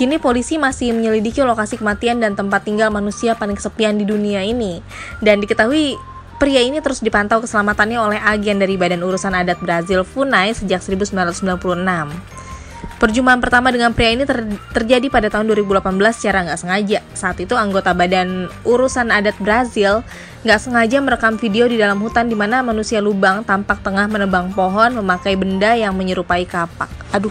Kini 0.01 0.17
polisi 0.17 0.57
masih 0.57 0.97
menyelidiki 0.97 1.45
lokasi 1.45 1.77
kematian 1.77 2.17
dan 2.17 2.33
tempat 2.33 2.65
tinggal 2.65 2.89
manusia 2.89 3.37
paling 3.37 3.53
kesepian 3.53 4.01
di 4.01 4.05
dunia 4.09 4.41
ini. 4.41 4.81
Dan 5.21 5.37
diketahui 5.37 5.93
pria 6.41 6.65
ini 6.65 6.81
terus 6.81 7.05
dipantau 7.05 7.37
keselamatannya 7.37 8.01
oleh 8.01 8.17
agen 8.17 8.57
dari 8.57 8.81
Badan 8.81 9.05
Urusan 9.05 9.37
Adat 9.37 9.61
Brazil 9.61 10.01
FUNAI 10.01 10.57
sejak 10.57 10.81
1996. 10.81 11.45
Perjumpaan 12.97 13.45
pertama 13.45 13.69
dengan 13.69 13.93
pria 13.93 14.09
ini 14.09 14.25
ter- 14.25 14.57
terjadi 14.73 15.05
pada 15.13 15.29
tahun 15.29 15.45
2018 15.53 15.93
secara 16.17 16.49
nggak 16.49 16.57
sengaja. 16.57 17.05
Saat 17.13 17.37
itu 17.37 17.53
anggota 17.53 17.93
Badan 17.93 18.49
Urusan 18.65 19.13
Adat 19.13 19.37
Brazil 19.37 20.01
nggak 20.41 20.59
sengaja 20.65 20.97
merekam 20.97 21.37
video 21.37 21.69
di 21.69 21.77
dalam 21.77 22.01
hutan 22.01 22.25
di 22.25 22.33
mana 22.33 22.65
manusia 22.65 23.05
lubang 23.05 23.45
tampak 23.45 23.85
tengah 23.85 24.09
menebang 24.09 24.49
pohon 24.49 24.97
memakai 24.97 25.37
benda 25.37 25.77
yang 25.77 25.93
menyerupai 25.93 26.49
kapak. 26.49 26.89
Aduh, 27.13 27.29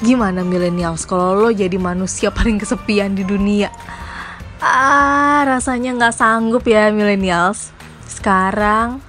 gimana 0.00 0.40
millennials 0.40 1.04
kalau 1.04 1.36
lo 1.36 1.48
jadi 1.52 1.76
manusia 1.76 2.32
paling 2.32 2.56
kesepian 2.56 3.12
di 3.12 3.24
dunia? 3.24 3.68
Ah, 4.60 5.44
rasanya 5.48 5.96
nggak 5.96 6.16
sanggup 6.16 6.64
ya 6.68 6.92
millennials. 6.92 7.72
Sekarang 8.04 9.00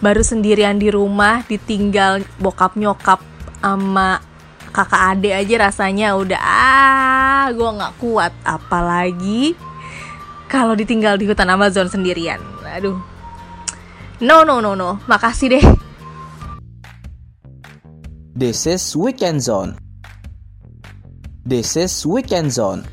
baru 0.00 0.20
sendirian 0.24 0.80
di 0.80 0.88
rumah, 0.92 1.44
ditinggal 1.44 2.24
bokap 2.40 2.76
nyokap 2.76 3.20
sama 3.60 4.20
kakak 4.70 5.02
adik 5.18 5.34
aja 5.34 5.54
rasanya 5.66 6.14
udah 6.14 6.38
ah 6.40 7.50
gue 7.50 7.70
nggak 7.74 7.94
kuat 7.98 8.32
apalagi 8.46 9.58
kalau 10.46 10.78
ditinggal 10.78 11.18
di 11.18 11.26
hutan 11.26 11.50
Amazon 11.50 11.90
sendirian 11.90 12.38
aduh 12.62 12.94
no 14.22 14.46
no 14.46 14.62
no 14.62 14.78
no 14.78 15.02
makasih 15.10 15.58
deh 15.58 15.66
This 18.30 18.64
is 18.64 18.96
Weekend 18.96 19.44
Zone. 19.44 19.89
This 21.50 21.76
is 21.76 22.06
Weekend 22.06 22.52
Zone. 22.52 22.86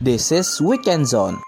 This 0.00 0.32
is 0.32 0.60
Weekend 0.60 1.06
Zone. 1.06 1.38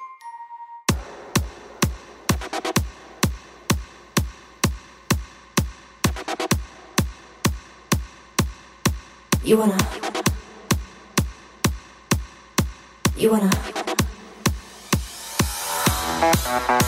You 9.42 9.58
wanna 9.58 9.76
You 13.18 13.32
wanna 13.32 13.50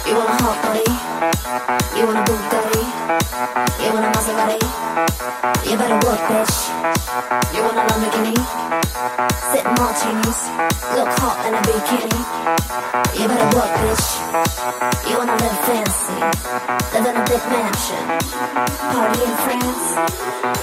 You 0.06 0.14
wanna 0.14 0.36
hot 0.46 0.62
body 0.62 1.98
You 1.98 2.06
wanna 2.06 2.22
Bugatti 2.22 2.73
You 3.04 3.92
wanna 3.92 4.08
Maserati 4.16 4.56
You 5.68 5.76
better 5.76 6.00
work, 6.08 6.24
bitch. 6.24 6.56
You 7.52 7.60
want 7.60 7.76
a 7.76 7.84
Lamborghini? 7.84 8.32
Sip 9.52 9.66
martinis, 9.76 10.40
look 10.96 11.12
hot 11.20 11.36
in 11.44 11.52
a 11.52 11.60
bikini. 11.68 12.16
You 13.20 13.28
better 13.28 13.48
work, 13.52 13.72
bitch. 13.84 14.08
You 15.04 15.18
wanna 15.18 15.36
live 15.36 15.58
fancy, 15.68 16.16
live 16.96 17.04
in 17.04 17.16
a 17.20 17.24
big 17.28 17.44
mansion, 17.52 18.04
party 18.88 19.20
in 19.20 19.34
France. 19.44 19.84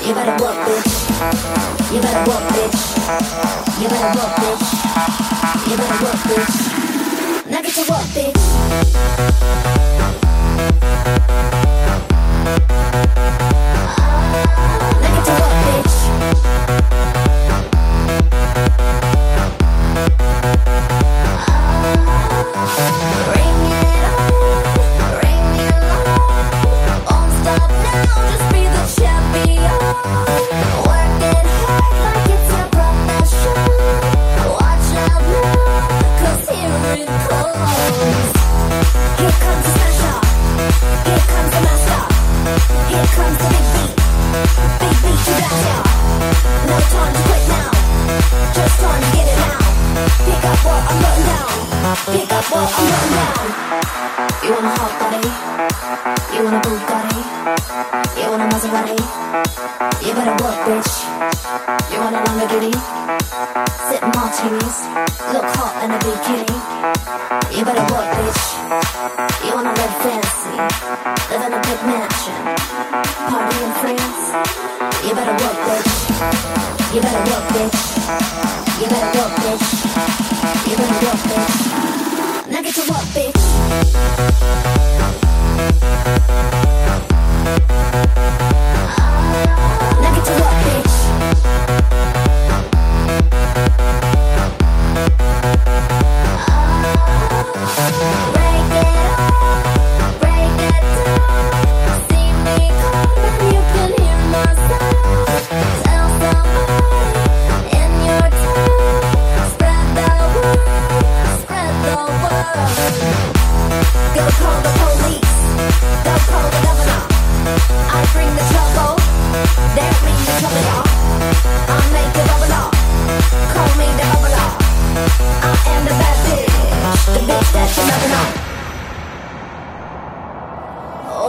You 0.02 0.14
better 0.16 0.36
work, 0.42 0.58
bitch. 0.66 0.94
You 1.94 2.02
better 2.02 2.24
work, 2.26 2.46
bitch. 2.58 2.82
You 3.82 3.88
better 3.88 4.12
work, 4.18 4.34
bitch. 4.42 4.66
You 5.70 5.78
better 5.78 6.00
work, 6.04 6.20
bitch. 6.26 6.58
Now 7.52 7.62
get 7.62 7.74
to 7.76 7.84
work, 7.92 8.08
bitch. 8.18 9.21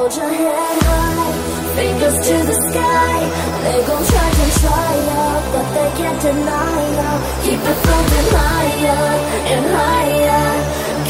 Hold 0.03 0.17
your 0.17 0.33
head 0.41 0.79
high, 0.83 1.33
fingers 1.77 2.17
to 2.27 2.37
the 2.51 2.57
sky. 2.69 3.19
They 3.65 3.79
gon' 3.87 4.05
try 4.13 4.29
to 4.39 4.47
try 4.61 4.93
ya, 5.09 5.25
but 5.53 5.67
they 5.75 5.89
can't 5.99 6.21
deny 6.21 6.81
ya. 6.99 7.11
Keep 7.45 7.63
it 7.73 7.79
moving 7.87 8.29
higher 8.35 9.05
and 9.53 9.65
higher. 9.79 10.49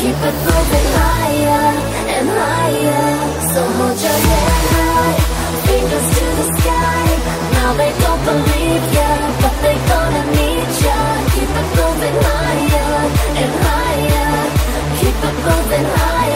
Keep 0.00 0.18
it 0.28 0.36
moving 0.46 0.88
higher 1.00 1.66
and 2.16 2.26
higher. 2.40 3.08
So 3.52 3.60
hold 3.78 3.98
your 4.06 4.20
head 4.28 4.62
high, 4.76 5.14
fingers 5.66 6.08
to 6.16 6.26
the 6.38 6.46
sky. 6.58 7.04
Now 7.56 7.70
they 7.80 7.92
don't 8.04 8.22
believe 8.30 8.84
ya, 8.98 9.10
but 9.42 9.54
they 9.64 9.76
gonna 9.90 10.24
need 10.36 10.70
ya. 10.84 10.98
Keep 11.34 11.52
it 11.60 11.68
moving 11.80 12.18
higher 12.26 12.41
Work 15.44 15.72
it 15.72 15.86
out, 15.86 16.32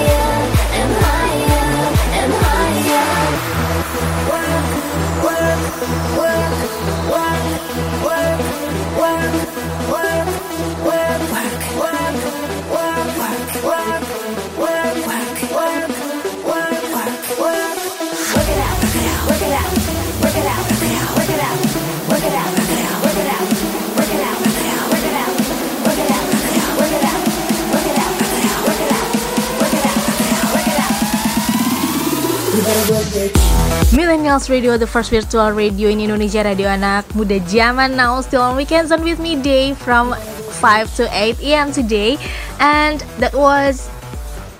Millennials 33.94 34.50
Radio, 34.50 34.74
the 34.74 34.90
first 34.90 35.14
virtual 35.14 35.54
radio 35.54 35.86
in 35.86 36.02
Indonesia, 36.02 36.42
radio 36.42 36.66
anak 36.66 37.06
muda 37.14 37.38
zaman 37.46 37.94
now, 37.94 38.18
still 38.18 38.42
on 38.42 38.58
weekends 38.58 38.90
on 38.90 39.06
with 39.06 39.22
me 39.22 39.38
day 39.38 39.70
from 39.70 40.10
5 40.58 40.98
to 40.98 41.06
8 41.06 41.38
a.m. 41.46 41.70
today, 41.70 42.18
and 42.58 43.06
that 43.22 43.30
was 43.38 43.86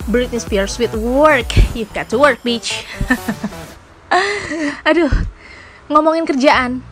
Britney 0.06 0.38
Spears 0.38 0.78
with 0.78 0.94
Work. 0.94 1.50
You've 1.74 1.90
got 1.90 2.06
to 2.14 2.18
work, 2.22 2.46
bitch. 2.46 2.86
Aduh, 4.86 5.10
ngomongin 5.90 6.30
kerjaan, 6.30 6.86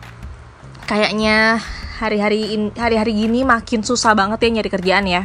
kayaknya 0.83 1.63
hari-hari 1.95 2.75
hari-hari 2.75 3.15
gini 3.15 3.47
makin 3.47 3.87
susah 3.87 4.11
banget 4.19 4.43
ya 4.43 4.49
nyari 4.59 4.67
kerjaan 4.67 5.07
ya. 5.07 5.23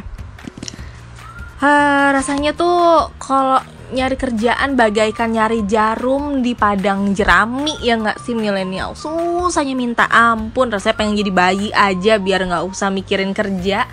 Ah, 1.59 2.15
rasanya 2.15 2.55
tuh 2.55 3.11
kalau 3.19 3.59
nyari 3.91 4.15
kerjaan 4.15 4.79
bagaikan 4.79 5.35
nyari 5.35 5.67
jarum 5.67 6.39
di 6.39 6.55
padang 6.55 7.11
jerami 7.11 7.75
ya 7.83 7.99
nggak 7.99 8.23
sih 8.23 8.31
milenial? 8.31 8.95
Susahnya 8.95 9.75
minta 9.75 10.07
ampun 10.07 10.71
rasanya 10.71 10.95
pengen 10.95 11.19
jadi 11.19 11.31
bayi 11.31 11.67
aja 11.75 12.15
biar 12.17 12.47
nggak 12.47 12.63
usah 12.65 12.87
mikirin 12.89 13.35
kerja. 13.35 13.85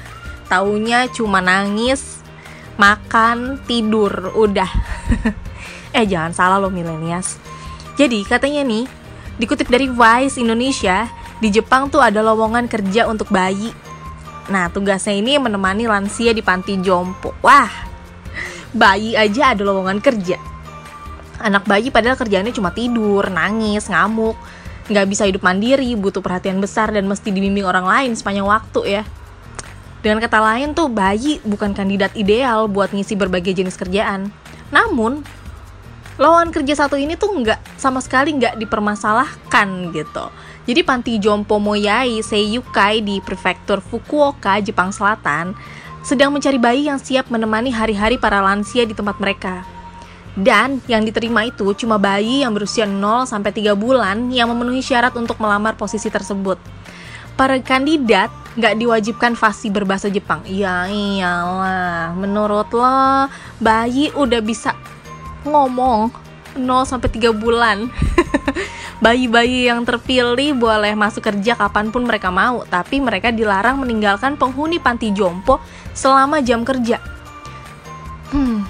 Taunya 0.47 1.11
cuma 1.11 1.43
nangis 1.43 2.23
makan 2.79 3.61
tidur 3.67 4.33
udah. 4.35 4.71
Eh 5.89 6.05
jangan 6.05 6.37
salah 6.37 6.61
loh 6.61 6.69
milenials. 6.69 7.41
Jadi 7.97 8.21
katanya 8.23 8.61
nih 8.61 8.85
dikutip 9.41 9.73
dari 9.73 9.89
Vice 9.89 10.37
Indonesia 10.37 11.09
di 11.41 11.49
Jepang 11.49 11.89
tuh 11.89 12.05
ada 12.05 12.21
lowongan 12.21 12.69
kerja 12.69 13.09
untuk 13.09 13.33
bayi. 13.33 13.73
Nah, 14.53 14.69
tugasnya 14.69 15.17
ini 15.17 15.41
menemani 15.41 15.89
lansia 15.89 16.37
di 16.37 16.45
panti 16.45 16.77
jompo. 16.81 17.33
Wah, 17.41 17.88
bayi 18.73 19.17
aja 19.17 19.55
ada 19.57 19.63
lowongan 19.65 20.01
kerja. 20.03 20.37
Anak 21.39 21.65
bayi 21.71 21.95
padahal 21.95 22.19
kerjaannya 22.19 22.51
cuma 22.51 22.75
tidur, 22.75 23.31
nangis, 23.31 23.87
ngamuk, 23.87 24.35
nggak 24.91 25.07
bisa 25.07 25.29
hidup 25.29 25.45
mandiri, 25.45 25.95
butuh 25.95 26.25
perhatian 26.25 26.59
besar 26.59 26.91
dan 26.91 27.07
mesti 27.07 27.31
dibimbing 27.31 27.65
orang 27.65 27.87
lain 27.87 28.13
sepanjang 28.19 28.49
waktu 28.49 29.01
ya. 29.01 29.03
Dengan 29.99 30.23
kata 30.23 30.39
lain 30.39 30.75
tuh 30.79 30.91
bayi 30.91 31.43
bukan 31.43 31.75
kandidat 31.75 32.15
ideal 32.15 32.71
buat 32.71 32.95
ngisi 32.95 33.19
berbagai 33.19 33.55
jenis 33.55 33.75
kerjaan. 33.75 34.31
Namun, 34.71 35.23
lowongan 36.19 36.51
kerja 36.51 36.87
satu 36.87 36.99
ini 36.99 37.15
tuh 37.15 37.31
nggak 37.31 37.79
sama 37.79 38.03
sekali 38.03 38.35
nggak 38.35 38.59
dipermasalahkan 38.59 39.95
gitu. 39.95 40.27
Jadi 40.69 40.81
panti 40.85 41.17
jompo 41.17 41.57
Moyai 41.57 42.21
Seiyukai 42.21 43.01
di 43.01 43.25
prefektur 43.25 43.81
Fukuoka, 43.81 44.61
Jepang 44.61 44.93
Selatan, 44.93 45.57
sedang 46.09 46.33
mencari 46.33 46.57
bayi 46.57 46.89
yang 46.89 46.97
siap 46.97 47.29
menemani 47.29 47.69
hari-hari 47.69 48.17
para 48.17 48.41
lansia 48.41 48.89
di 48.89 48.97
tempat 48.97 49.21
mereka. 49.21 49.61
Dan 50.33 50.81
yang 50.89 51.05
diterima 51.05 51.45
itu 51.45 51.77
cuma 51.77 52.01
bayi 52.01 52.41
yang 52.41 52.57
berusia 52.57 52.89
0 52.89 53.29
sampai 53.29 53.53
3 53.53 53.77
bulan 53.77 54.33
yang 54.33 54.49
memenuhi 54.49 54.81
syarat 54.81 55.13
untuk 55.21 55.37
melamar 55.37 55.77
posisi 55.77 56.09
tersebut. 56.09 56.57
Para 57.37 57.61
kandidat 57.61 58.33
nggak 58.57 58.75
diwajibkan 58.81 59.37
fasih 59.37 59.69
berbahasa 59.69 60.09
Jepang. 60.09 60.41
Ya 60.49 60.89
iyalah, 60.89 62.17
menurut 62.17 62.73
lo 62.73 63.29
bayi 63.61 64.09
udah 64.17 64.41
bisa 64.41 64.73
ngomong 65.45 66.09
0 66.57 66.89
sampai 66.89 67.13
3 67.13 67.37
bulan. 67.37 67.85
Bayi-bayi 68.99 69.71
yang 69.71 69.87
terpilih 69.87 70.59
boleh 70.59 70.99
masuk 70.99 71.23
kerja 71.23 71.55
kapan 71.55 71.95
pun 71.95 72.03
mereka 72.03 72.35
mau, 72.35 72.67
tapi 72.67 72.99
mereka 72.99 73.31
dilarang 73.31 73.79
meninggalkan 73.79 74.35
penghuni 74.35 74.83
panti 74.83 75.15
jompo 75.15 75.63
selama 75.99 76.39
jam 76.39 76.63
kerja. 76.63 77.03
Hmm, 78.31 78.63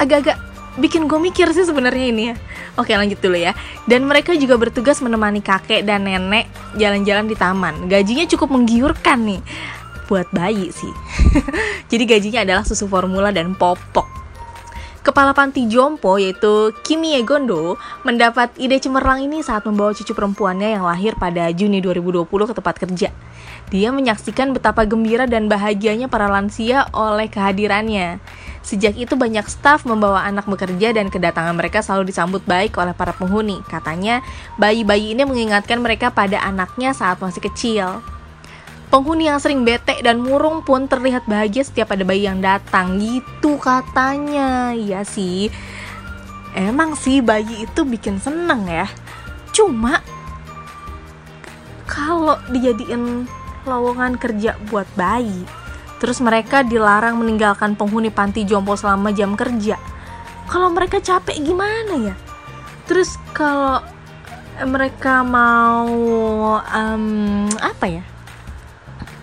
agak-agak 0.00 0.40
bikin 0.80 1.04
gue 1.04 1.20
mikir 1.20 1.52
sih 1.52 1.68
sebenarnya 1.68 2.06
ini 2.08 2.22
ya. 2.32 2.34
Oke 2.80 2.96
lanjut 2.96 3.20
dulu 3.20 3.36
ya. 3.36 3.52
Dan 3.84 4.08
mereka 4.08 4.32
juga 4.38 4.56
bertugas 4.56 5.04
menemani 5.04 5.44
kakek 5.44 5.84
dan 5.84 6.08
nenek 6.08 6.48
jalan-jalan 6.80 7.28
di 7.28 7.36
taman. 7.36 7.74
Gajinya 7.92 8.24
cukup 8.24 8.54
menggiurkan 8.56 9.20
nih 9.28 9.42
buat 10.08 10.30
bayi 10.32 10.72
sih. 10.72 10.94
Jadi 11.92 12.04
gajinya 12.08 12.40
adalah 12.46 12.64
susu 12.64 12.88
formula 12.88 13.28
dan 13.28 13.52
popok. 13.52 14.17
Kepala 15.08 15.32
panti 15.32 15.64
jompo 15.64 16.20
yaitu 16.20 16.68
Kimi 16.84 17.16
Gondo 17.24 17.80
mendapat 18.04 18.52
ide 18.60 18.76
cemerlang 18.76 19.24
ini 19.24 19.40
saat 19.40 19.64
membawa 19.64 19.96
cucu 19.96 20.12
perempuannya 20.12 20.76
yang 20.76 20.84
lahir 20.84 21.16
pada 21.16 21.48
Juni 21.48 21.80
2020 21.80 22.28
ke 22.28 22.52
tempat 22.52 22.76
kerja. 22.76 23.08
Dia 23.72 23.88
menyaksikan 23.88 24.52
betapa 24.52 24.84
gembira 24.84 25.24
dan 25.24 25.48
bahagianya 25.48 26.12
para 26.12 26.28
lansia 26.28 26.92
oleh 26.92 27.24
kehadirannya. 27.24 28.20
Sejak 28.60 29.00
itu 29.00 29.16
banyak 29.16 29.48
staf 29.48 29.88
membawa 29.88 30.28
anak 30.28 30.44
bekerja 30.44 30.92
dan 30.92 31.08
kedatangan 31.08 31.56
mereka 31.56 31.80
selalu 31.80 32.12
disambut 32.12 32.44
baik 32.44 32.76
oleh 32.76 32.92
para 32.92 33.16
penghuni. 33.16 33.64
Katanya 33.64 34.20
bayi-bayi 34.60 35.16
ini 35.16 35.24
mengingatkan 35.24 35.80
mereka 35.80 36.12
pada 36.12 36.36
anaknya 36.44 36.92
saat 36.92 37.16
masih 37.24 37.48
kecil. 37.48 38.04
Penghuni 38.88 39.28
yang 39.28 39.36
sering 39.36 39.68
bete 39.68 40.00
dan 40.00 40.24
murung 40.24 40.64
pun 40.64 40.88
terlihat 40.88 41.28
bahagia 41.28 41.60
setiap 41.60 41.92
ada 41.92 42.08
bayi 42.08 42.24
yang 42.24 42.40
datang 42.40 42.96
gitu 42.96 43.60
katanya. 43.60 44.72
Iya 44.72 45.04
sih. 45.04 45.52
Emang 46.56 46.96
sih 46.96 47.20
bayi 47.20 47.68
itu 47.68 47.84
bikin 47.84 48.16
seneng 48.16 48.64
ya. 48.64 48.88
Cuma 49.52 50.00
kalau 51.84 52.40
dijadiin 52.48 53.28
lowongan 53.68 54.16
kerja 54.16 54.56
buat 54.72 54.88
bayi, 54.96 55.44
terus 56.00 56.24
mereka 56.24 56.64
dilarang 56.64 57.20
meninggalkan 57.20 57.76
penghuni 57.76 58.08
panti 58.08 58.48
jompo 58.48 58.72
selama 58.72 59.12
jam 59.12 59.36
kerja. 59.36 59.76
Kalau 60.48 60.72
mereka 60.72 60.96
capek 61.04 61.36
gimana 61.44 62.08
ya? 62.08 62.14
Terus 62.88 63.20
kalau 63.36 63.84
mereka 64.64 65.20
mau 65.20 65.92
um, 66.56 67.44
apa 67.60 67.84
ya? 67.84 68.02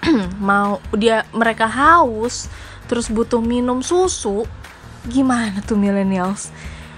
mau 0.42 0.78
dia 0.94 1.26
mereka 1.34 1.66
haus 1.66 2.48
terus 2.86 3.10
butuh 3.10 3.42
minum 3.42 3.82
susu 3.82 4.46
gimana 5.10 5.62
tuh 5.62 5.78
millennials? 5.78 6.50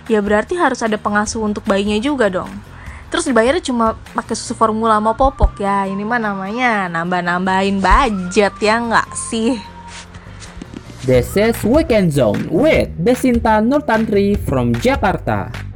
Ya 0.08 0.24
berarti 0.24 0.56
harus 0.56 0.80
ada 0.80 0.96
pengasuh 0.96 1.44
untuk 1.44 1.68
bayinya 1.68 2.00
juga 2.00 2.32
dong. 2.32 2.52
Terus 3.08 3.28
dibayarnya 3.28 3.64
cuma 3.64 3.96
pakai 4.16 4.36
susu 4.36 4.56
formula 4.56 5.00
sama 5.00 5.16
popok 5.16 5.60
ya. 5.60 5.88
Ini 5.88 6.04
mah 6.04 6.20
namanya 6.20 6.92
nambah-nambahin 6.92 7.80
budget 7.80 8.56
ya 8.60 8.80
nggak 8.84 9.10
sih? 9.16 9.60
This 11.08 11.40
is 11.40 11.56
Weekend 11.64 12.12
Zone 12.12 12.52
with 12.52 12.92
Desinta 13.00 13.64
Nurtantri 13.64 14.36
from 14.44 14.76
Jakarta. 14.76 15.67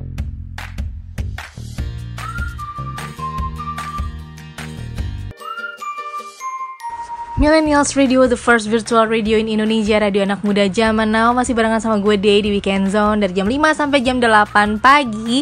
Millennials 7.41 7.97
Radio, 7.97 8.29
the 8.29 8.37
first 8.37 8.69
virtual 8.69 9.09
radio 9.09 9.33
in 9.33 9.49
Indonesia, 9.49 9.97
radio 9.97 10.21
anak 10.21 10.45
muda 10.45 10.69
zaman 10.69 11.09
now. 11.09 11.33
Masih 11.33 11.57
barengan 11.57 11.81
sama 11.81 11.97
gue 11.97 12.13
Day 12.13 12.45
di 12.45 12.53
Weekend 12.53 12.93
Zone 12.93 13.17
Dari 13.17 13.33
jam 13.33 13.49
5 13.49 13.57
sampai 13.73 14.05
jam 14.05 14.21
8 14.21 14.77
pagi 14.77 15.41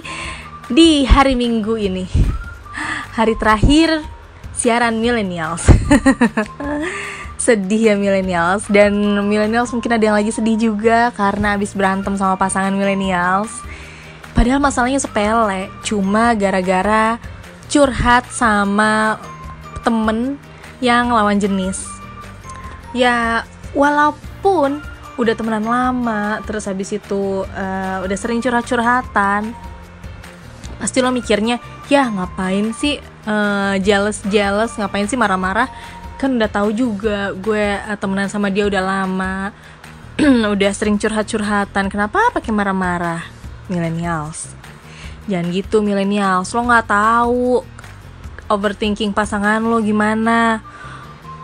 Di 0.72 1.04
hari 1.04 1.36
Minggu 1.36 1.76
ini. 1.76 2.08
Hari 3.20 3.36
terakhir 3.36 4.00
siaran 4.56 5.04
Millennials. 5.04 5.68
Sedih 7.44 7.92
ya 7.92 7.96
Millennials. 8.00 8.64
Dan 8.72 8.96
Millennials 9.28 9.76
mungkin 9.76 9.92
ada 9.92 10.00
yang 10.08 10.16
lagi 10.16 10.32
sedih 10.32 10.56
juga 10.56 11.12
Karena 11.12 11.60
abis 11.60 11.76
berantem 11.76 12.16
sama 12.16 12.40
pasangan 12.40 12.72
Millennials. 12.72 13.52
Padahal 14.32 14.64
masalahnya 14.64 15.04
sepele 15.04 15.68
Cuma 15.84 16.32
gara-gara 16.32 17.20
curhat 17.68 18.24
sama 18.32 19.20
temen 19.84 20.40
yang 20.80 21.12
lawan 21.12 21.40
jenis. 21.40 21.86
Ya 22.96 23.44
walaupun 23.78 24.82
udah 25.20 25.36
temenan 25.36 25.68
lama 25.68 26.40
terus 26.48 26.64
habis 26.66 26.96
itu 26.96 27.44
uh, 27.44 27.98
udah 28.08 28.18
sering 28.18 28.40
curhat-curhatan 28.40 29.52
pasti 30.80 31.04
lo 31.04 31.12
mikirnya 31.12 31.60
ya 31.92 32.08
ngapain 32.08 32.72
sih 32.72 33.04
uh, 33.28 33.76
jealous 33.84 34.24
jealous 34.32 34.80
ngapain 34.80 35.06
sih 35.06 35.20
marah-marah? 35.20 35.68
Kan 36.16 36.40
udah 36.40 36.52
tahu 36.52 36.72
juga 36.72 37.36
gue 37.36 37.80
uh, 37.84 37.98
temenan 38.00 38.32
sama 38.32 38.48
dia 38.48 38.64
udah 38.64 38.80
lama 38.80 39.52
udah 40.56 40.72
sering 40.72 40.96
curhat-curhatan 40.96 41.92
kenapa 41.92 42.32
pakai 42.32 42.52
marah-marah? 42.56 43.24
Millennials. 43.68 44.52
Jangan 45.30 45.48
gitu 45.54 45.80
millennials. 45.86 46.52
Lo 46.56 46.66
nggak 46.66 46.90
tahu 46.90 47.64
overthinking 48.50 49.14
pasangan 49.14 49.62
lo 49.62 49.80
gimana 49.80 50.60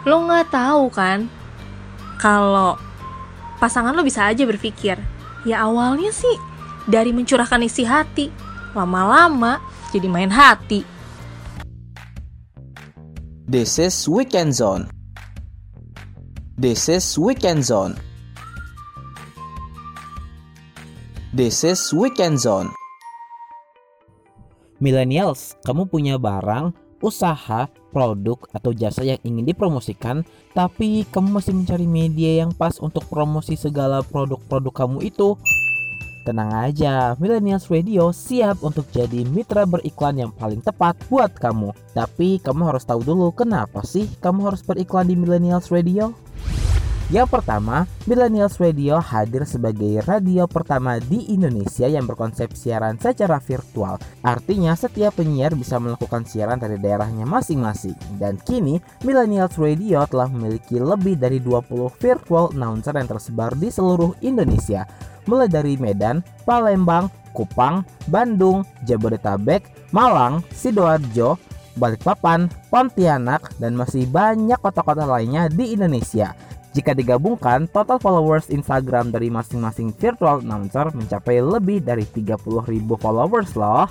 lo 0.03 0.25
nggak 0.25 0.49
tahu 0.49 0.89
kan 0.89 1.29
kalau 2.17 2.75
pasangan 3.61 3.93
lo 3.93 4.01
bisa 4.01 4.25
aja 4.25 4.43
berpikir 4.43 4.97
ya 5.45 5.63
awalnya 5.63 6.09
sih 6.09 6.35
dari 6.89 7.13
mencurahkan 7.13 7.61
isi 7.61 7.85
hati 7.85 8.33
lama-lama 8.73 9.61
jadi 9.93 10.09
main 10.09 10.33
hati 10.33 10.95
This 13.45 13.77
is 13.77 14.09
Weekend 14.09 14.57
Zone. 14.57 14.89
This 16.57 16.89
is 16.89 17.05
Weekend 17.13 17.61
Zone. 17.61 17.93
This 21.29 21.61
is 21.61 21.77
Weekend 21.93 22.41
Zone. 22.41 22.73
Millennials, 24.81 25.53
kamu 25.61 25.85
punya 25.85 26.17
barang, 26.17 26.73
usaha, 26.99 27.67
produk, 27.91 28.39
atau 28.51 28.75
jasa 28.75 29.03
yang 29.07 29.19
ingin 29.23 29.47
dipromosikan, 29.47 30.27
tapi 30.51 31.07
kamu 31.09 31.39
masih 31.39 31.53
mencari 31.55 31.87
media 31.87 32.45
yang 32.45 32.51
pas 32.51 32.77
untuk 32.79 33.07
promosi 33.07 33.55
segala 33.55 34.03
produk-produk 34.03 34.85
kamu 34.85 35.07
itu. 35.07 35.39
Tenang 36.25 36.49
aja, 36.57 37.13
Millennials 37.21 37.69
Radio 37.69 38.09
siap 38.09 38.65
untuk 38.65 38.89
jadi 38.89 39.21
mitra 39.29 39.61
beriklan 39.69 40.17
yang 40.17 40.31
paling 40.33 40.57
tepat 40.57 40.97
buat 41.05 41.29
kamu. 41.37 41.69
Tapi 41.93 42.41
kamu 42.41 42.65
harus 42.65 42.81
tahu 42.81 43.05
dulu 43.05 43.29
kenapa 43.29 43.85
sih 43.85 44.09
kamu 44.25 44.49
harus 44.49 44.65
beriklan 44.65 45.05
di 45.05 45.13
Millennials 45.13 45.69
Radio? 45.69 46.17
Yang 47.13 47.37
pertama, 47.37 47.85
Millennials 48.09 48.57
Radio 48.57 48.97
hadir 48.97 49.45
sebagai 49.45 50.01
radio 50.09 50.49
pertama 50.49 50.97
di 50.97 51.29
Indonesia 51.29 51.85
yang 51.85 52.09
berkonsep 52.09 52.49
siaran 52.57 52.97
secara 52.97 53.37
virtual. 53.37 54.01
Artinya 54.25 54.73
setiap 54.73 55.13
penyiar 55.21 55.53
bisa 55.53 55.77
melakukan 55.77 56.25
siaran 56.25 56.57
dari 56.57 56.81
daerahnya 56.81 57.29
masing-masing. 57.29 57.93
Dan 58.17 58.41
kini, 58.41 58.81
Millennials 59.05 59.53
Radio 59.61 60.01
telah 60.09 60.25
memiliki 60.33 60.81
lebih 60.81 61.21
dari 61.21 61.37
20 61.37 61.93
virtual 61.93 62.49
announcer 62.57 62.97
yang 62.97 63.05
tersebar 63.05 63.53
di 63.53 63.69
seluruh 63.69 64.17
Indonesia. 64.25 64.89
Mulai 65.29 65.45
dari 65.45 65.77
Medan, 65.77 66.25
Palembang, 66.41 67.13
Kupang, 67.37 67.85
Bandung, 68.09 68.65
Jabodetabek, 68.81 69.93
Malang, 69.93 70.41
Sidoarjo, 70.49 71.37
Balikpapan, 71.77 72.49
Pontianak, 72.73 73.53
dan 73.61 73.77
masih 73.77 74.09
banyak 74.09 74.57
kota-kota 74.57 75.05
lainnya 75.05 75.53
di 75.53 75.77
Indonesia. 75.77 76.33
Jika 76.75 76.91
digabungkan, 76.91 77.71
total 77.71 78.03
followers 78.03 78.51
Instagram 78.51 79.07
dari 79.07 79.31
masing-masing 79.31 79.95
virtual 79.95 80.43
announcer 80.43 80.91
mencapai 80.91 81.39
lebih 81.39 81.79
dari 81.79 82.03
30.000 82.03 82.35
followers 82.99 83.55
loh. 83.55 83.87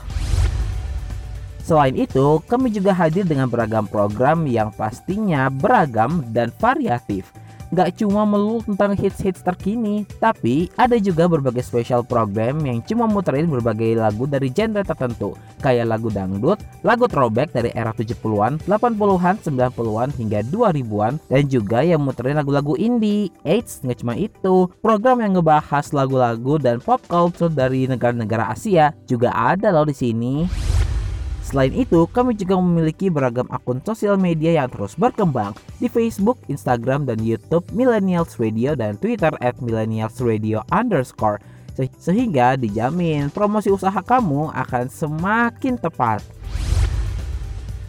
Selain 1.65 1.97
itu, 1.97 2.45
kami 2.45 2.69
juga 2.69 2.93
hadir 2.93 3.25
dengan 3.25 3.49
beragam 3.49 3.89
program 3.89 4.45
yang 4.45 4.69
pastinya 4.69 5.49
beragam 5.49 6.21
dan 6.29 6.53
variatif. 6.61 7.33
Gak 7.75 7.99
cuma 7.99 8.23
melulu 8.23 8.63
tentang 8.63 8.95
hits-hits 8.95 9.43
terkini, 9.43 10.07
tapi 10.23 10.71
ada 10.79 10.95
juga 10.95 11.27
berbagai 11.27 11.67
special 11.67 12.07
program 12.07 12.63
yang 12.63 12.79
cuma 12.87 13.11
muterin 13.11 13.51
berbagai 13.51 13.99
lagu 13.99 14.31
dari 14.31 14.55
genre 14.55 14.87
tertentu, 14.87 15.35
kayak 15.59 15.91
lagu 15.91 16.07
dangdut, 16.07 16.63
lagu 16.87 17.11
throwback 17.11 17.51
dari 17.51 17.75
era 17.75 17.91
70-an, 17.91 18.63
80-an, 18.71 19.43
90-an 19.43 20.09
hingga 20.15 20.47
2000-an, 20.55 21.19
dan 21.27 21.43
juga 21.51 21.83
yang 21.83 21.99
muterin 22.07 22.39
lagu-lagu 22.39 22.79
indie. 22.79 23.35
Eits, 23.43 23.83
nggak 23.83 24.07
cuma 24.07 24.15
itu, 24.15 24.71
program 24.79 25.19
yang 25.19 25.35
ngebahas 25.35 25.91
lagu-lagu 25.91 26.63
dan 26.63 26.79
pop 26.79 27.03
culture 27.11 27.51
dari 27.51 27.91
negara-negara 27.91 28.55
Asia 28.55 28.95
juga 29.11 29.35
ada 29.35 29.75
loh 29.75 29.83
di 29.83 29.97
sini. 29.99 30.47
Selain 31.45 31.77
itu, 31.77 32.09
kami 32.09 32.33
juga 32.33 32.57
memiliki 32.57 33.13
beragam 33.13 33.45
akun 33.53 33.77
sosial 33.85 34.17
media 34.17 34.65
yang 34.65 34.73
terus 34.73 34.97
berkembang 34.97 35.53
di 35.77 35.93
Facebook, 35.93 36.41
Instagram, 36.49 37.05
dan 37.05 37.21
YouTube 37.21 37.69
Millennials 37.77 38.41
Radio 38.41 38.73
dan 38.73 38.97
Twitter 38.97 39.31
at 39.45 39.53
Millennials 39.61 40.17
Radio 40.25 40.65
underscore. 40.73 41.39
Se- 41.77 41.93
Sehingga 42.01 42.57
dijamin 42.57 43.29
promosi 43.29 43.69
usaha 43.69 44.01
kamu 44.01 44.57
akan 44.57 44.89
semakin 44.89 45.77
tepat. 45.77 46.25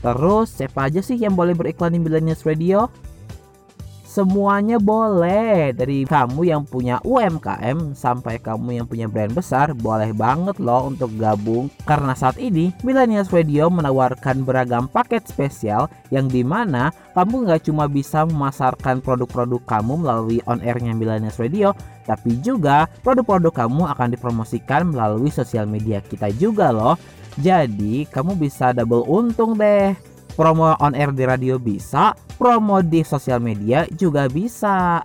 Terus, 0.03 0.51
siapa 0.53 0.91
aja 0.91 0.99
sih 1.01 1.18
yang 1.18 1.34
boleh 1.34 1.56
beriklan 1.56 1.95
di 1.95 1.99
Millennials 2.03 2.43
Radio? 2.45 2.91
Semuanya 4.16 4.80
boleh. 4.80 5.76
Dari 5.76 6.07
kamu 6.07 6.47
yang 6.47 6.63
punya 6.63 7.03
UMKM 7.03 7.91
Sampai 7.91 8.39
kamu 8.39 8.80
yang 8.80 8.88
punya 8.88 9.11
brand 9.11 9.36
besar 9.36 9.76
Boleh 9.76 10.16
banget 10.16 10.55
loh 10.63 10.88
untuk 10.88 11.11
gabung. 11.20 11.68
Karena 11.84 12.16
saat 12.16 12.39
ini 12.39 12.72
Millennials 12.80 13.36
Radio 13.36 13.68
menawarkan 13.68 14.47
beragam 14.47 14.88
paket 14.88 15.28
spesial 15.28 15.91
Yang 16.16 16.32
di 16.32 16.41
mana 16.47 16.95
kamu 17.11 17.43
nggak 17.43 17.68
cuma 17.68 17.91
bisa 17.91 18.24
memasarkan 18.24 19.03
produk-produk 19.03 19.59
kamu 19.68 20.07
melalui 20.07 20.39
on-airnya 20.47 20.95
Millennials 20.95 21.36
Radio 21.36 21.76
Tapi 22.07 22.39
juga 22.39 22.88
produk-produk 23.03 23.68
kamu 23.68 23.84
akan 23.99 24.16
dipromosikan 24.16 24.95
melalui 24.95 25.28
sosial 25.28 25.68
media 25.68 25.99
kita 25.99 26.32
juga 26.39 26.72
loh. 26.72 26.95
Jadi 27.36 28.07
kamu 28.07 28.39
bisa 28.39 28.72
double 28.72 29.03
untung 29.11 29.59
deh 29.59 30.14
Promo 30.36 30.75
on 30.83 30.91
air 30.91 31.15
di 31.15 31.23
radio 31.23 31.55
bisa, 31.55 32.11
promo 32.36 32.83
di 32.83 33.07
sosial 33.07 33.39
media 33.39 33.88
juga 33.95 34.27
bisa. 34.27 34.99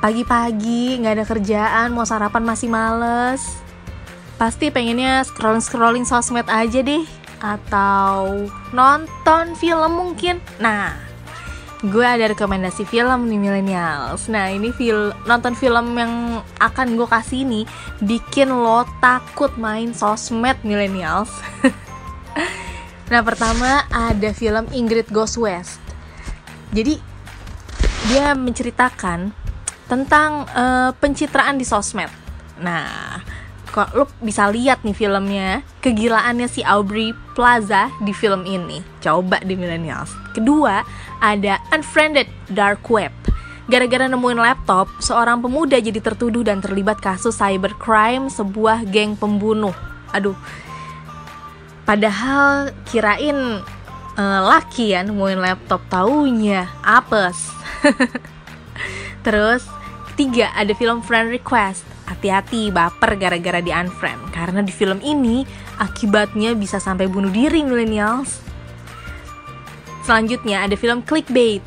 Pagi-pagi 0.00 1.00
nggak 1.00 1.14
ada 1.16 1.24
kerjaan, 1.28 1.92
mau 1.92 2.08
sarapan 2.08 2.44
masih 2.44 2.68
males. 2.72 3.60
Pasti 4.40 4.72
pengennya 4.72 5.20
scrolling-scrolling 5.28 6.08
sosmed 6.08 6.48
aja 6.48 6.80
deh 6.80 7.04
atau 7.40 8.48
nonton 8.72 9.56
film 9.56 9.92
mungkin. 9.96 10.40
Nah, 10.56 10.96
gue 11.80 12.04
ada 12.04 12.28
rekomendasi 12.28 12.84
film 12.84 13.32
nih 13.32 13.40
millennials. 13.40 14.28
Nah, 14.28 14.52
ini 14.52 14.68
film 14.76 15.16
nonton 15.24 15.56
film 15.56 15.96
yang 15.96 16.44
akan 16.60 16.92
gue 16.92 17.08
kasih 17.08 17.48
ini 17.48 17.64
bikin 18.04 18.52
lo 18.52 18.84
takut 19.00 19.56
main 19.56 19.96
sosmed 19.96 20.60
millennials. 20.60 21.32
nah, 23.12 23.24
pertama 23.24 23.88
ada 23.88 24.30
film 24.36 24.68
Ingrid 24.76 25.08
Goes 25.08 25.40
West. 25.40 25.80
Jadi 26.76 27.00
dia 28.12 28.36
menceritakan 28.36 29.32
tentang 29.88 30.44
uh, 30.52 30.92
pencitraan 31.00 31.56
di 31.56 31.64
sosmed. 31.64 32.12
Nah, 32.60 33.24
kok 33.72 33.96
lo 33.96 34.04
bisa 34.20 34.50
lihat 34.52 34.82
nih 34.82 34.92
filmnya 34.92 35.62
kegilaannya 35.80 36.50
si 36.50 36.60
Aubrey 36.66 37.14
Plaza 37.38 37.88
di 38.02 38.10
film 38.10 38.42
ini 38.42 38.82
coba 38.98 39.38
di 39.46 39.54
millennials 39.54 40.10
kedua 40.32 40.82
ada 41.20 41.60
Unfriended 41.74 42.26
Dark 42.50 42.86
Web. 42.88 43.12
Gara-gara 43.70 44.10
nemuin 44.10 44.42
laptop 44.42 44.90
seorang 44.98 45.38
pemuda 45.38 45.78
jadi 45.78 46.02
tertuduh 46.02 46.42
dan 46.42 46.58
terlibat 46.58 46.98
kasus 46.98 47.38
cybercrime 47.38 48.26
sebuah 48.26 48.82
geng 48.90 49.14
pembunuh. 49.14 49.74
Aduh. 50.10 50.34
Padahal 51.86 52.74
kirain 52.90 53.62
uh, 54.18 54.40
laki 54.42 54.94
ya 54.94 55.06
nemuin 55.06 55.38
laptop 55.38 55.86
taunya 55.86 56.66
apes. 56.82 57.54
Terus 59.26 59.62
ketiga 60.12 60.50
ada 60.58 60.74
film 60.74 60.98
Friend 61.06 61.30
Request. 61.30 61.86
Hati-hati 62.10 62.74
baper 62.74 63.14
gara-gara 63.14 63.62
di 63.62 63.70
unfriend. 63.70 64.34
Karena 64.34 64.66
di 64.66 64.74
film 64.74 64.98
ini 64.98 65.46
akibatnya 65.78 66.58
bisa 66.58 66.82
sampai 66.82 67.06
bunuh 67.06 67.30
diri 67.30 67.62
millennials. 67.62 68.49
Selanjutnya 70.04 70.64
ada 70.64 70.76
film 70.76 71.04
Clickbait. 71.04 71.62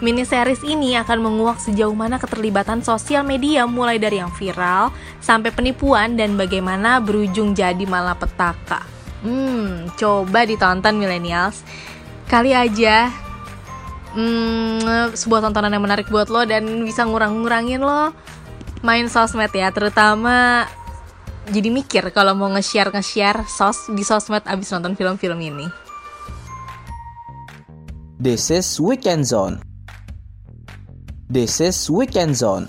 Mini 0.00 0.24
series 0.24 0.64
ini 0.64 0.96
akan 0.96 1.20
menguak 1.20 1.60
sejauh 1.60 1.92
mana 1.92 2.16
keterlibatan 2.16 2.80
sosial 2.80 3.20
media 3.20 3.68
mulai 3.68 4.00
dari 4.00 4.16
yang 4.16 4.32
viral 4.32 4.88
sampai 5.20 5.52
penipuan 5.52 6.16
dan 6.16 6.40
bagaimana 6.40 7.04
berujung 7.04 7.52
jadi 7.52 7.84
malapetaka. 7.84 8.80
Hmm, 9.20 9.92
coba 10.00 10.48
ditonton 10.48 10.96
millennials. 10.96 11.60
Kali 12.32 12.56
aja 12.56 13.12
hmm, 14.16 15.12
sebuah 15.12 15.44
tontonan 15.44 15.76
yang 15.76 15.84
menarik 15.84 16.08
buat 16.08 16.32
lo 16.32 16.48
dan 16.48 16.64
bisa 16.82 17.04
ngurang-ngurangin 17.04 17.84
lo 17.84 18.16
main 18.80 19.06
sosmed 19.12 19.52
ya 19.52 19.68
terutama 19.68 20.64
jadi 21.50 21.68
mikir 21.68 22.04
kalau 22.14 22.32
mau 22.32 22.48
nge-share 22.56 22.94
nge-share 22.94 23.44
sos 23.44 23.90
di 23.92 24.06
sosmed 24.06 24.46
abis 24.46 24.70
nonton 24.72 24.94
film-film 24.94 25.40
ini. 25.40 25.89
This 28.20 28.52
is 28.52 28.76
Weekend 28.76 29.24
Zone. 29.24 29.64
This 31.24 31.56
is 31.56 31.88
Weekend 31.88 32.36
Zone. 32.36 32.68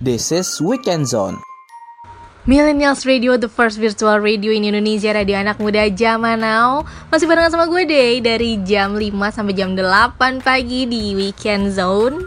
This 0.00 0.32
is 0.32 0.48
Weekend 0.56 1.12
Zone. 1.12 1.44
Millennials 2.48 3.04
Radio, 3.04 3.36
the 3.36 3.52
first 3.52 3.76
virtual 3.76 4.16
radio 4.16 4.48
in 4.48 4.64
Indonesia, 4.64 5.12
radio 5.12 5.44
anak 5.44 5.60
muda 5.60 5.84
zaman 5.92 6.40
now 6.40 6.88
Masih 7.12 7.28
barengan 7.28 7.52
sama 7.52 7.68
gue 7.68 7.84
deh, 7.84 8.24
dari 8.24 8.64
jam 8.64 8.96
5 8.96 9.12
sampai 9.12 9.52
jam 9.52 9.76
8 9.76 10.40
pagi 10.40 10.88
di 10.88 11.12
Weekend 11.12 11.76
Zone 11.76 12.24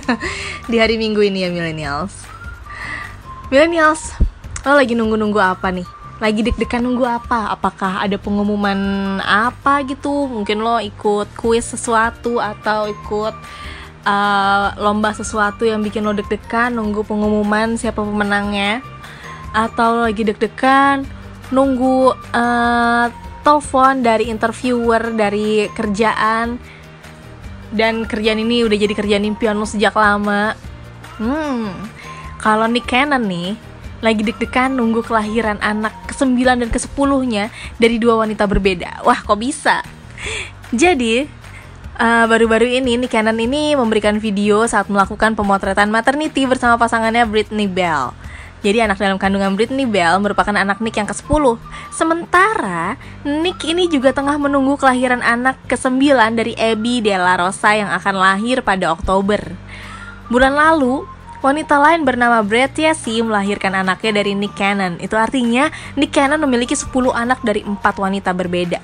Di 0.72 0.80
hari 0.80 0.96
minggu 0.96 1.20
ini 1.20 1.44
ya 1.44 1.52
Millennials 1.52 2.24
Millennials, 3.52 4.16
lo 4.64 4.80
lagi 4.80 4.96
nunggu-nunggu 4.96 5.44
apa 5.44 5.68
nih? 5.68 5.99
Lagi 6.20 6.44
deg-degan 6.44 6.84
nunggu 6.84 7.08
apa? 7.08 7.56
Apakah 7.56 8.04
ada 8.04 8.20
pengumuman 8.20 8.78
apa 9.24 9.80
gitu? 9.88 10.28
Mungkin 10.28 10.60
lo 10.60 10.76
ikut 10.78 11.32
kuis 11.34 11.64
sesuatu 11.64 12.36
atau 12.36 12.92
ikut 12.92 13.34
uh, 14.04 14.66
lomba 14.76 15.16
sesuatu 15.16 15.64
yang 15.64 15.80
bikin 15.80 16.04
lo 16.04 16.12
deg-degan 16.12 16.76
nunggu 16.76 17.08
pengumuman 17.08 17.80
siapa 17.80 18.04
pemenangnya? 18.04 18.84
Atau 19.56 20.04
lagi 20.04 20.22
deg-degan 20.28 21.08
nunggu 21.50 22.12
uh, 22.36 23.08
telepon 23.40 24.04
dari 24.04 24.28
interviewer 24.28 25.16
dari 25.16 25.66
kerjaan 25.72 26.60
dan 27.72 28.04
kerjaan 28.04 28.44
ini 28.44 28.68
udah 28.68 28.76
jadi 28.76 28.92
kerjaan 28.92 29.24
impian 29.24 29.56
lo 29.56 29.64
sejak 29.64 29.96
lama. 29.96 30.52
Hmm, 31.16 31.72
kalau 32.44 32.68
Nick 32.68 32.84
Cannon 32.84 33.24
nih 33.24 33.69
lagi 34.00 34.24
deg-degan 34.24 34.76
nunggu 34.76 35.04
kelahiran 35.04 35.60
anak 35.60 35.92
ke-9 36.08 36.40
dan 36.40 36.68
ke-10-nya 36.72 37.52
dari 37.76 37.96
dua 38.00 38.24
wanita 38.24 38.48
berbeda. 38.48 39.04
Wah, 39.04 39.20
kok 39.20 39.40
bisa? 39.40 39.84
Jadi, 40.72 41.28
uh, 42.00 42.24
baru-baru 42.24 42.80
ini 42.80 42.96
Nick 42.96 43.12
Cannon 43.12 43.36
ini 43.36 43.76
memberikan 43.76 44.16
video 44.16 44.64
saat 44.64 44.88
melakukan 44.88 45.36
pemotretan 45.36 45.92
maternity 45.92 46.48
bersama 46.48 46.80
pasangannya 46.80 47.28
Britney 47.28 47.68
Bell. 47.68 48.16
Jadi 48.60 48.76
anak 48.84 49.00
dalam 49.00 49.16
kandungan 49.16 49.56
Britney 49.56 49.88
Bell 49.88 50.20
merupakan 50.20 50.52
anak 50.52 50.84
Nick 50.84 51.00
yang 51.00 51.08
ke-10. 51.08 51.56
Sementara 51.96 53.00
Nick 53.24 53.64
ini 53.64 53.88
juga 53.88 54.12
tengah 54.12 54.36
menunggu 54.36 54.76
kelahiran 54.76 55.24
anak 55.24 55.56
ke-9 55.64 55.96
dari 56.36 56.52
Abby 56.60 57.00
Della 57.00 57.40
Rosa 57.40 57.72
yang 57.72 57.88
akan 57.88 58.14
lahir 58.20 58.60
pada 58.60 58.92
Oktober. 58.92 59.40
Bulan 60.28 60.52
lalu, 60.52 61.08
wanita 61.40 61.80
lain 61.80 62.04
bernama 62.04 62.44
Brett 62.44 62.76
Yesi 62.76 63.24
melahirkan 63.24 63.72
anaknya 63.72 64.20
dari 64.20 64.36
Nick 64.36 64.56
Cannon. 64.56 65.00
Itu 65.00 65.16
artinya 65.16 65.72
Nick 65.96 66.12
Cannon 66.12 66.40
memiliki 66.40 66.76
10 66.76 66.92
anak 67.12 67.40
dari 67.40 67.64
empat 67.64 67.96
wanita 67.96 68.36
berbeda. 68.36 68.80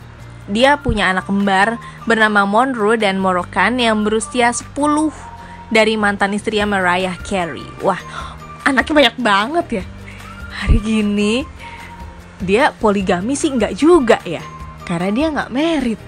Dia 0.46 0.80
punya 0.80 1.12
anak 1.12 1.28
kembar 1.28 1.76
bernama 2.08 2.48
Monroe 2.48 2.96
dan 2.96 3.20
Moroccan 3.20 3.76
yang 3.76 4.06
berusia 4.06 4.54
10 4.54 4.72
dari 5.68 5.98
mantan 5.98 6.32
istrinya 6.32 6.78
Mariah 6.78 7.18
Carey. 7.26 7.66
Wah, 7.82 7.98
anaknya 8.64 8.94
banyak 8.94 9.16
banget 9.20 9.66
ya. 9.82 9.84
Hari 10.56 10.78
gini 10.80 11.44
dia 12.36 12.68
poligami 12.72 13.32
sih 13.32 13.48
nggak 13.48 13.74
juga 13.76 14.20
ya, 14.24 14.44
karena 14.84 15.10
dia 15.12 15.26
nggak 15.32 15.52
merit. 15.52 16.00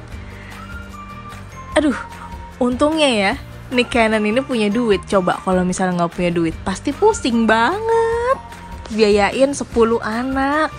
Aduh, 1.76 1.96
untungnya 2.60 3.08
ya 3.08 3.32
Nick 3.68 3.92
Cannon 3.92 4.24
ini 4.24 4.40
punya 4.40 4.72
duit. 4.72 5.04
Coba 5.04 5.36
kalau 5.44 5.60
misalnya 5.60 6.04
nggak 6.04 6.16
punya 6.16 6.32
duit, 6.32 6.56
pasti 6.64 6.88
pusing 6.88 7.44
banget. 7.44 8.36
Biayain 8.88 9.52
10 9.52 9.68
anak. 10.00 10.72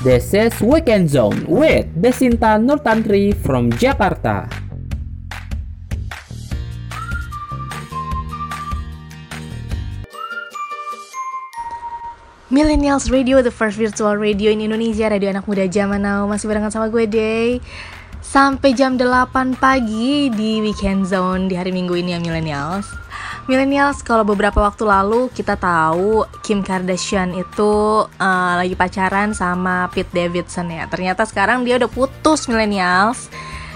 This 0.00 0.32
is 0.32 0.56
Weekend 0.64 1.12
Zone 1.12 1.44
with 1.44 1.86
Desinta 1.92 2.56
Nurtantri 2.56 3.36
from 3.36 3.68
Jakarta. 3.76 4.48
Millennials 12.52 13.08
Radio, 13.08 13.40
the 13.40 13.52
first 13.52 13.80
virtual 13.80 14.12
radio 14.16 14.52
in 14.52 14.60
Indonesia, 14.60 15.08
radio 15.08 15.32
anak 15.32 15.48
muda 15.48 15.64
zaman 15.68 16.04
now. 16.04 16.28
Masih 16.28 16.48
barengan 16.48 16.68
sama 16.68 16.88
gue, 16.92 17.04
Day. 17.08 17.64
Sampai 18.32 18.72
jam 18.72 18.96
8 18.96 19.60
pagi 19.60 20.32
di 20.32 20.64
Weekend 20.64 21.04
Zone 21.04 21.52
di 21.52 21.54
hari 21.60 21.68
Minggu 21.68 21.92
ini 22.00 22.16
ya, 22.16 22.18
Millennials. 22.24 22.88
Millennials, 23.44 24.00
kalau 24.00 24.24
beberapa 24.24 24.56
waktu 24.56 24.88
lalu 24.88 25.28
kita 25.36 25.52
tahu 25.60 26.24
Kim 26.40 26.64
Kardashian 26.64 27.36
itu 27.36 27.72
uh, 28.08 28.54
lagi 28.56 28.72
pacaran 28.72 29.36
sama 29.36 29.92
Pete 29.92 30.08
Davidson 30.16 30.72
ya. 30.72 30.88
Ternyata 30.88 31.28
sekarang 31.28 31.68
dia 31.68 31.76
udah 31.76 31.92
putus, 31.92 32.48
Millennials. 32.48 33.28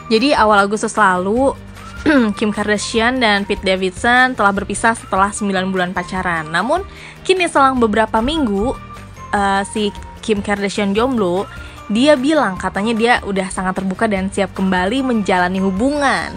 Jadi 0.08 0.32
awal 0.32 0.64
Agustus 0.64 0.96
lalu 0.96 1.52
Kim 2.40 2.48
Kardashian 2.48 3.20
dan 3.20 3.44
Pete 3.44 3.60
Davidson 3.60 4.40
telah 4.40 4.56
berpisah 4.56 4.96
setelah 4.96 5.36
9 5.36 5.52
bulan 5.68 5.92
pacaran. 5.92 6.48
Namun, 6.48 6.80
kini 7.28 7.44
selang 7.44 7.76
beberapa 7.76 8.24
minggu, 8.24 8.72
uh, 9.36 9.62
si 9.68 9.92
Kim 10.24 10.40
Kardashian 10.40 10.96
jomblo, 10.96 11.44
dia 11.86 12.18
bilang 12.18 12.58
katanya 12.58 12.94
dia 12.98 13.14
udah 13.22 13.46
sangat 13.50 13.78
terbuka 13.78 14.10
dan 14.10 14.26
siap 14.30 14.50
kembali 14.54 15.06
menjalani 15.06 15.62
hubungan. 15.62 16.34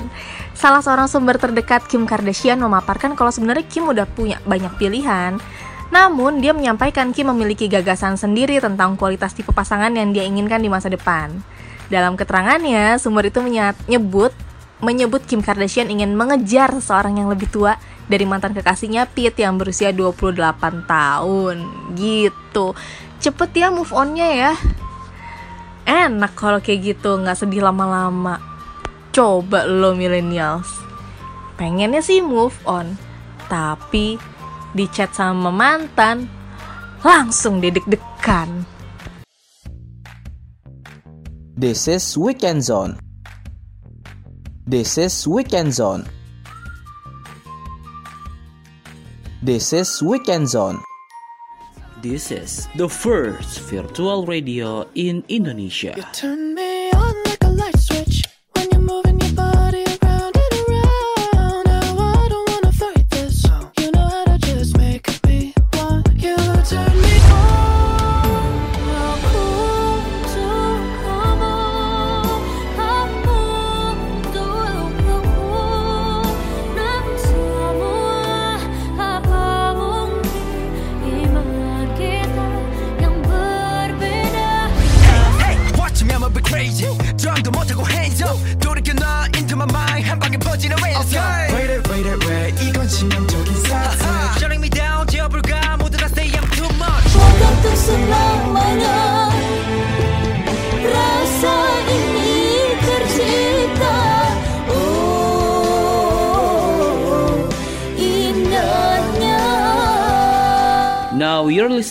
Salah 0.53 0.83
seorang 0.83 1.07
sumber 1.09 1.39
terdekat 1.39 1.87
Kim 1.89 2.05
Kardashian 2.05 2.59
memaparkan 2.61 3.17
kalau 3.17 3.33
sebenarnya 3.33 3.65
Kim 3.65 3.89
udah 3.89 4.05
punya 4.05 4.37
banyak 4.45 4.75
pilihan. 4.77 5.41
Namun, 5.89 6.37
dia 6.37 6.53
menyampaikan 6.53 7.09
Kim 7.09 7.33
memiliki 7.33 7.65
gagasan 7.65 8.13
sendiri 8.13 8.61
tentang 8.61 8.93
kualitas 8.93 9.33
tipe 9.33 9.49
pasangan 9.49 9.89
yang 9.89 10.13
dia 10.13 10.21
inginkan 10.21 10.61
di 10.61 10.69
masa 10.69 10.85
depan. 10.85 11.33
Dalam 11.89 12.13
keterangannya, 12.13 13.01
sumber 13.01 13.33
itu 13.33 13.41
menyebut 13.41 14.29
menyebut 14.79 15.25
Kim 15.27 15.43
Kardashian 15.43 15.91
ingin 15.91 16.15
mengejar 16.15 16.71
seorang 16.79 17.19
yang 17.19 17.27
lebih 17.27 17.51
tua 17.51 17.75
dari 18.07 18.23
mantan 18.23 18.55
kekasihnya 18.55 19.11
Pete 19.11 19.43
yang 19.43 19.59
berusia 19.59 19.91
28 19.91 20.39
tahun 20.87 21.55
gitu 21.99 22.73
cepet 23.19 23.49
ya 23.53 23.67
move 23.69 23.91
onnya 23.91 24.29
ya 24.31 24.51
enak 25.89 26.37
kalau 26.37 26.61
kayak 26.61 26.93
gitu 26.93 27.17
nggak 27.17 27.33
sedih 27.33 27.65
lama-lama 27.65 28.37
coba 29.09 29.65
lo 29.65 29.97
millennials 29.97 30.69
pengennya 31.57 32.05
sih 32.05 32.21
move 32.21 32.53
on 32.69 32.93
tapi 33.49 34.21
di 34.77 34.85
chat 34.93 35.09
sama 35.17 35.49
mantan 35.49 36.29
langsung 37.01 37.57
dedek-dekan 37.57 38.77
This 41.59 41.91
is 41.91 42.15
Weekend 42.15 42.63
Zone. 42.63 42.95
This 44.63 44.95
is 44.95 45.27
Weekend 45.27 45.75
Zone. 45.75 46.07
This 49.43 49.75
is 49.75 49.91
Weekend 49.99 50.47
Zone. 50.47 50.79
This 52.01 52.31
is 52.31 52.69
the 52.79 52.87
first 52.87 53.59
virtual 53.67 54.23
radio 54.25 54.87
in 54.95 55.19
Indonesia. 55.27 55.99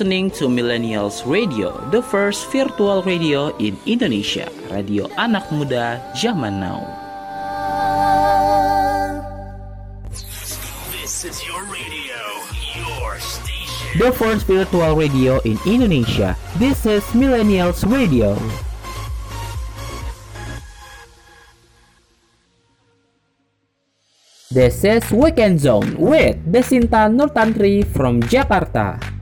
Listening 0.09 0.33
to 0.33 0.49
Millennials 0.49 1.21
Radio, 1.29 1.77
the 1.93 2.01
first 2.01 2.49
virtual 2.49 3.05
radio 3.05 3.53
in 3.61 3.77
Indonesia. 3.85 4.49
Radio 4.73 5.05
anak 5.21 5.53
muda 5.53 6.01
zaman 6.17 6.65
now. 6.65 6.81
This 10.97 11.29
is 11.29 11.37
your 11.45 11.61
radio, 11.69 12.25
your 12.73 13.21
station. 13.21 14.01
The 14.01 14.09
first 14.17 14.49
virtual 14.49 14.97
radio 14.97 15.45
in 15.45 15.61
Indonesia. 15.69 16.41
This 16.57 16.89
is 16.89 17.05
Millennials 17.13 17.85
Radio. 17.85 18.33
This 24.49 24.81
is 24.89 25.05
Weekend 25.13 25.61
Zone 25.61 26.01
with 26.01 26.41
Desinta 26.49 27.13
Nurtantri 27.13 27.85
from 27.85 28.25
Jakarta. 28.25 29.18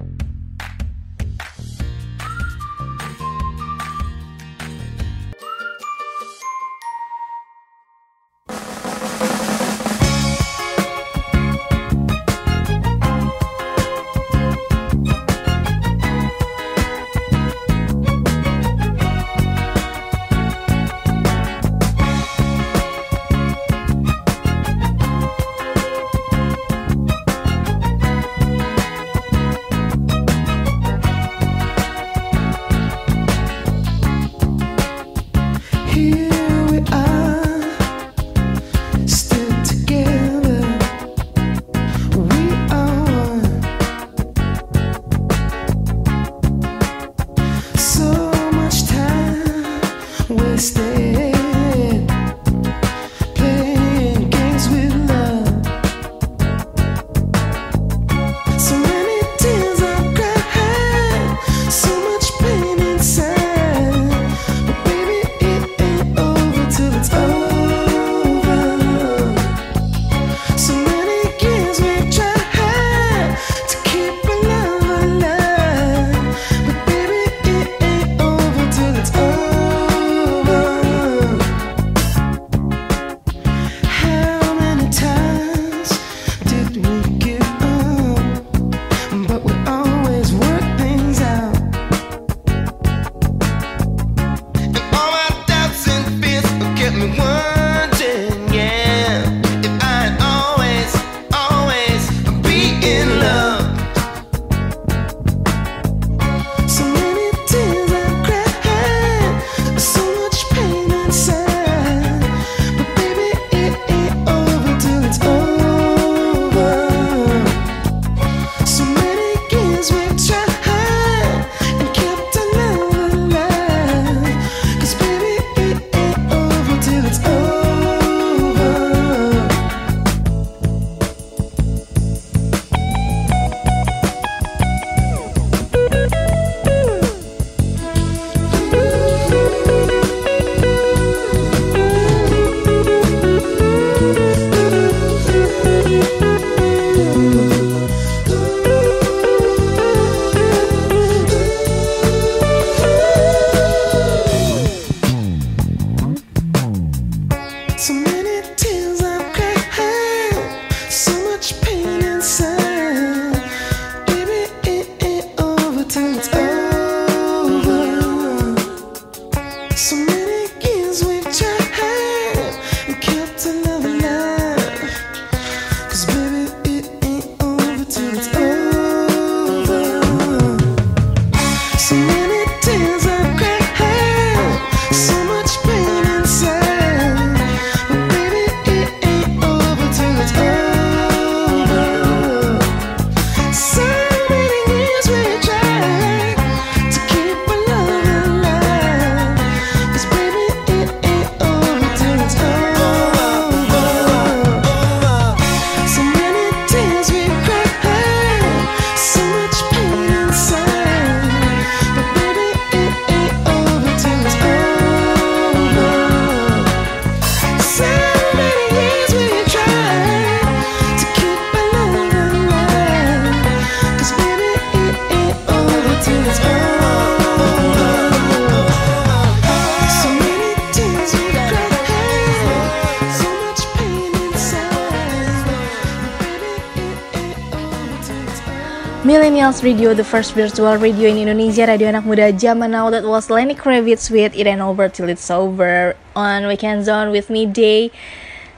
Radio, 239.66 239.98
the 239.98 240.06
first 240.06 240.38
virtual 240.38 240.78
radio 240.78 241.10
in 241.10 241.26
Indonesia, 241.26 241.66
radio 241.66 241.90
anak 241.90 242.06
muda 242.06 242.30
zaman 242.30 242.70
now 242.70 242.86
that 242.86 243.02
was 243.02 243.26
Lenny 243.26 243.50
Kravitz 243.50 244.14
with 244.14 244.30
It 244.38 244.46
Ain't 244.46 244.62
Over 244.62 244.86
Till 244.86 245.10
It's 245.10 245.26
Over 245.26 245.98
on 246.14 246.46
Weekend 246.46 246.86
Zone 246.86 247.10
with 247.10 247.34
me 247.34 247.50
day 247.50 247.90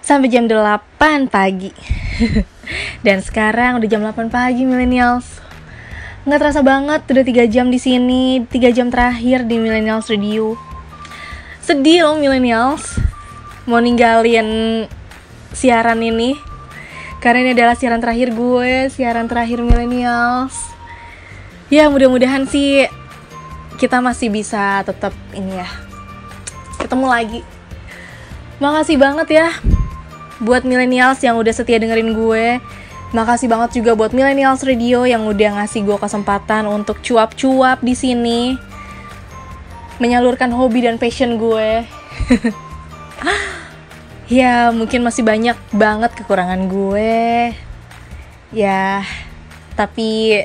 sampai 0.04 0.28
jam 0.28 0.44
8 0.52 0.84
pagi. 1.32 1.72
Dan 3.08 3.24
sekarang 3.24 3.80
udah 3.80 3.88
jam 3.88 4.04
8 4.04 4.28
pagi 4.28 4.68
Millennials. 4.68 5.40
Nggak 6.28 6.44
terasa 6.44 6.60
banget 6.60 7.00
udah 7.08 7.24
3 7.24 7.48
jam 7.56 7.72
di 7.72 7.80
sini, 7.80 8.44
3 8.44 8.76
jam 8.76 8.92
terakhir 8.92 9.48
di 9.48 9.56
Millennials 9.56 10.12
Radio. 10.12 10.60
Sedih 11.64 12.04
loh 12.04 12.20
Millennials. 12.20 13.00
Mau 13.64 13.80
ninggalin 13.80 14.84
siaran 15.56 16.04
ini 16.04 16.36
karena 17.24 17.48
ini 17.48 17.50
adalah 17.56 17.80
siaran 17.80 18.04
terakhir 18.04 18.36
gue, 18.36 18.92
siaran 18.92 19.24
terakhir 19.24 19.64
millennials. 19.64 20.67
Ya 21.68 21.92
mudah-mudahan 21.92 22.48
sih 22.48 22.88
kita 23.76 24.00
masih 24.00 24.32
bisa 24.32 24.80
tetap 24.88 25.12
ini 25.36 25.60
ya 25.60 25.68
ketemu 26.80 27.06
lagi. 27.06 27.40
Makasih 28.58 28.96
banget 28.96 29.28
ya 29.36 29.48
buat 30.40 30.64
millennials 30.64 31.20
yang 31.20 31.36
udah 31.36 31.52
setia 31.52 31.76
dengerin 31.76 32.16
gue. 32.16 32.56
Makasih 33.12 33.48
banget 33.48 33.80
juga 33.80 33.92
buat 33.96 34.12
millennials 34.12 34.64
radio 34.64 35.04
yang 35.04 35.24
udah 35.28 35.60
ngasih 35.60 35.84
gue 35.84 35.96
kesempatan 35.96 36.68
untuk 36.68 37.00
cuap-cuap 37.00 37.80
di 37.80 37.96
sini, 37.96 38.56
menyalurkan 39.96 40.52
hobi 40.52 40.84
dan 40.84 41.00
passion 41.00 41.40
gue. 41.40 41.84
ya 44.28 44.68
mungkin 44.76 45.00
masih 45.00 45.24
banyak 45.24 45.56
banget 45.72 46.12
kekurangan 46.12 46.68
gue 46.68 47.56
ya 48.52 49.00
tapi 49.72 50.44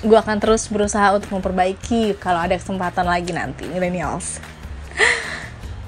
gue 0.00 0.18
akan 0.18 0.40
terus 0.40 0.68
berusaha 0.72 1.12
untuk 1.12 1.28
memperbaiki 1.36 2.16
kalau 2.16 2.40
ada 2.40 2.56
kesempatan 2.56 3.04
lagi 3.04 3.36
nanti 3.36 3.68
millennials. 3.68 4.40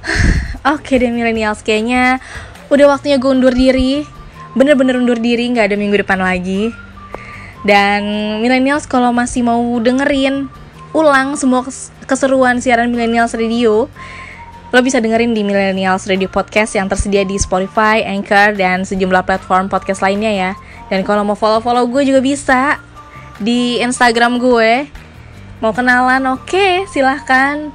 Oke 0.75 1.01
deh 1.01 1.09
millennials 1.09 1.65
kayaknya 1.65 2.21
udah 2.69 2.97
waktunya 2.97 3.17
gue 3.17 3.31
undur 3.31 3.55
diri. 3.55 4.05
Bener-bener 4.53 5.01
undur 5.01 5.17
diri 5.17 5.49
nggak 5.49 5.73
ada 5.73 5.77
minggu 5.81 6.05
depan 6.05 6.21
lagi. 6.21 6.69
Dan 7.65 8.03
millennials 8.43 8.85
kalau 8.85 9.15
masih 9.15 9.47
mau 9.47 9.63
dengerin 9.81 10.51
ulang 10.93 11.41
semua 11.41 11.65
keseruan 12.05 12.61
siaran 12.61 12.93
millennials 12.93 13.33
radio 13.33 13.89
Lo 14.73 14.81
bisa 14.81 15.05
dengerin 15.05 15.37
di 15.37 15.45
Millennials 15.45 16.09
Radio 16.09 16.33
Podcast 16.33 16.73
yang 16.73 16.89
tersedia 16.89 17.29
di 17.29 17.37
Spotify, 17.37 18.09
Anchor, 18.09 18.57
dan 18.57 18.89
sejumlah 18.89 19.21
platform 19.29 19.69
podcast 19.69 20.01
lainnya 20.01 20.33
ya. 20.33 20.51
Dan 20.89 21.05
kalau 21.05 21.29
mau 21.29 21.37
follow-follow 21.37 21.85
gue 21.93 22.09
juga 22.09 22.25
bisa 22.25 22.81
di 23.43 23.83
Instagram 23.83 24.39
gue. 24.39 24.87
Mau 25.59 25.75
kenalan, 25.75 26.23
oke 26.39 26.87
silahkan. 26.91 27.71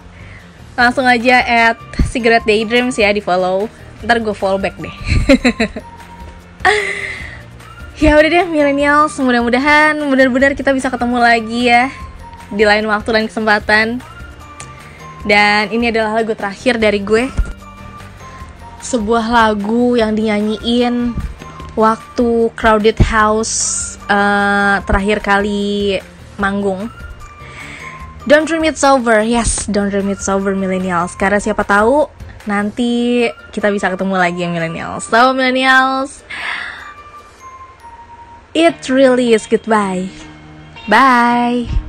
Langsung 0.80 1.03
aja 1.03 1.43
at 1.43 1.78
Cigarette 2.07 2.47
Daydreams 2.47 2.95
ya 2.95 3.11
di 3.11 3.20
follow. 3.20 3.68
Ntar 4.03 4.24
gue 4.24 4.34
follow 4.36 4.57
back 4.57 4.80
deh. 4.80 4.95
ya 8.03 8.15
udah 8.15 8.30
deh 8.30 8.45
millennials, 8.47 9.15
mudah-mudahan 9.20 9.99
benar-benar 10.07 10.55
kita 10.55 10.72
bisa 10.72 10.88
ketemu 10.88 11.18
lagi 11.20 11.68
ya 11.68 11.91
di 12.51 12.63
lain 12.63 12.88
waktu 12.88 13.09
lain 13.11 13.28
kesempatan. 13.28 13.99
Dan 15.28 15.63
ini 15.76 15.91
adalah 15.91 16.24
lagu 16.24 16.32
terakhir 16.32 16.80
dari 16.80 17.03
gue. 17.03 17.28
Sebuah 18.80 19.28
lagu 19.28 19.99
yang 19.99 20.15
dinyanyiin 20.15 21.11
waktu 21.78 22.49
Crowded 22.57 22.97
House 22.97 23.95
uh, 24.09 24.82
terakhir 24.84 25.21
kali 25.21 26.01
manggung. 26.41 26.89
Don't 28.28 28.43
dream 28.43 28.67
it's 28.67 28.84
over, 28.84 29.23
yes, 29.23 29.69
don't 29.71 29.88
dream 29.88 30.11
it's 30.11 30.28
over 30.28 30.51
millennials. 30.51 31.15
Karena 31.15 31.39
siapa 31.39 31.63
tahu 31.63 32.11
nanti 32.43 33.23
kita 33.55 33.71
bisa 33.71 33.88
ketemu 33.88 34.19
lagi 34.19 34.43
ya 34.43 34.49
millennials. 34.51 35.07
So 35.07 35.32
millennials, 35.32 36.28
it 38.51 38.75
really 38.91 39.32
is 39.32 39.47
goodbye. 39.47 40.11
Bye. 40.91 41.86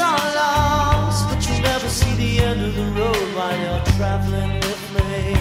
Are 0.00 0.34
lost, 0.34 1.28
but 1.28 1.48
you'll 1.48 1.62
never 1.62 1.88
see 1.88 2.14
the 2.14 2.40
end 2.40 2.62
of 2.62 2.74
the 2.74 2.84
road 3.00 3.34
while 3.34 3.58
you're 3.58 3.84
traveling 3.96 4.54
with 4.60 4.94
me. 4.94 5.37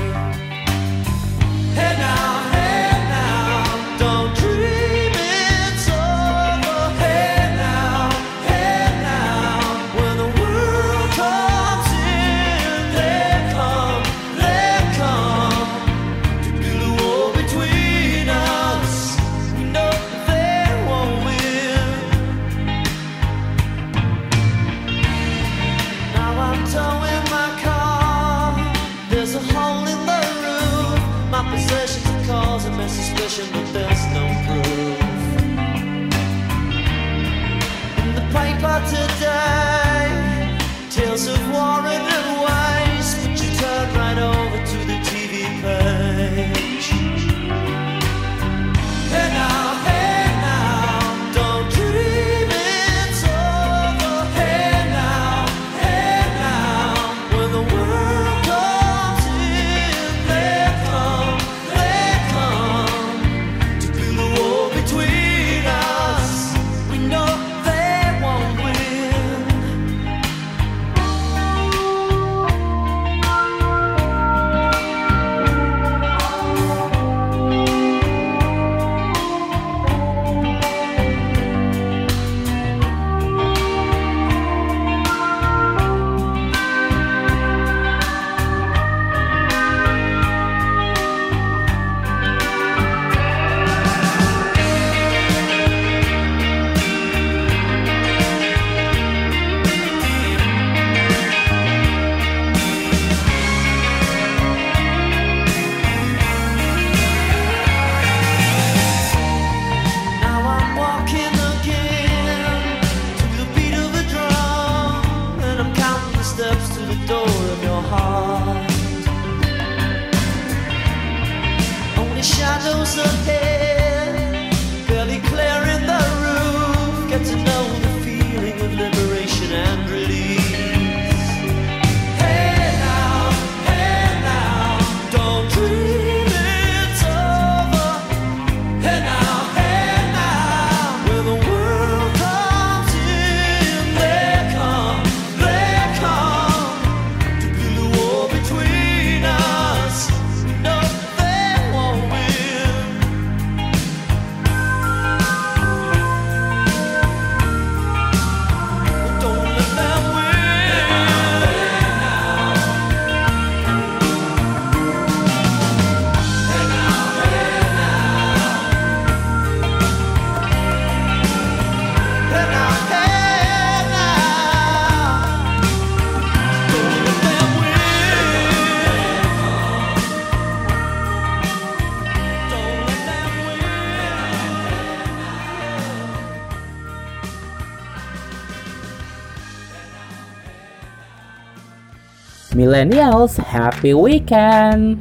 Millennials, 192.67 193.39
happy 193.39 193.95
weekend! 193.95 194.99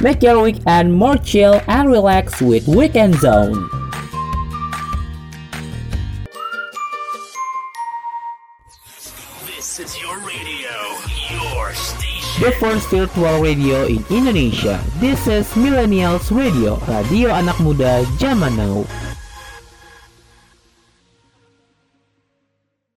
Make 0.00 0.24
your 0.24 0.40
weekend 0.40 0.96
more 0.96 1.20
chill 1.20 1.60
and 1.68 1.92
relax 1.92 2.40
with 2.40 2.64
Weekend 2.64 3.20
Zone. 3.20 3.68
This 9.44 9.76
is 9.76 9.92
your 10.00 10.16
radio, 10.24 10.72
your 11.36 11.76
station. 11.76 12.40
The 12.40 12.56
first 12.56 12.88
virtual 12.88 13.44
radio 13.44 13.84
in 13.84 14.00
Indonesia. 14.08 14.80
This 15.04 15.28
is 15.28 15.44
Millennials 15.52 16.32
Radio, 16.32 16.80
radio 16.88 17.28
anak 17.28 17.60
muda 17.60 18.08
zaman 18.16 18.56
now. 18.56 18.88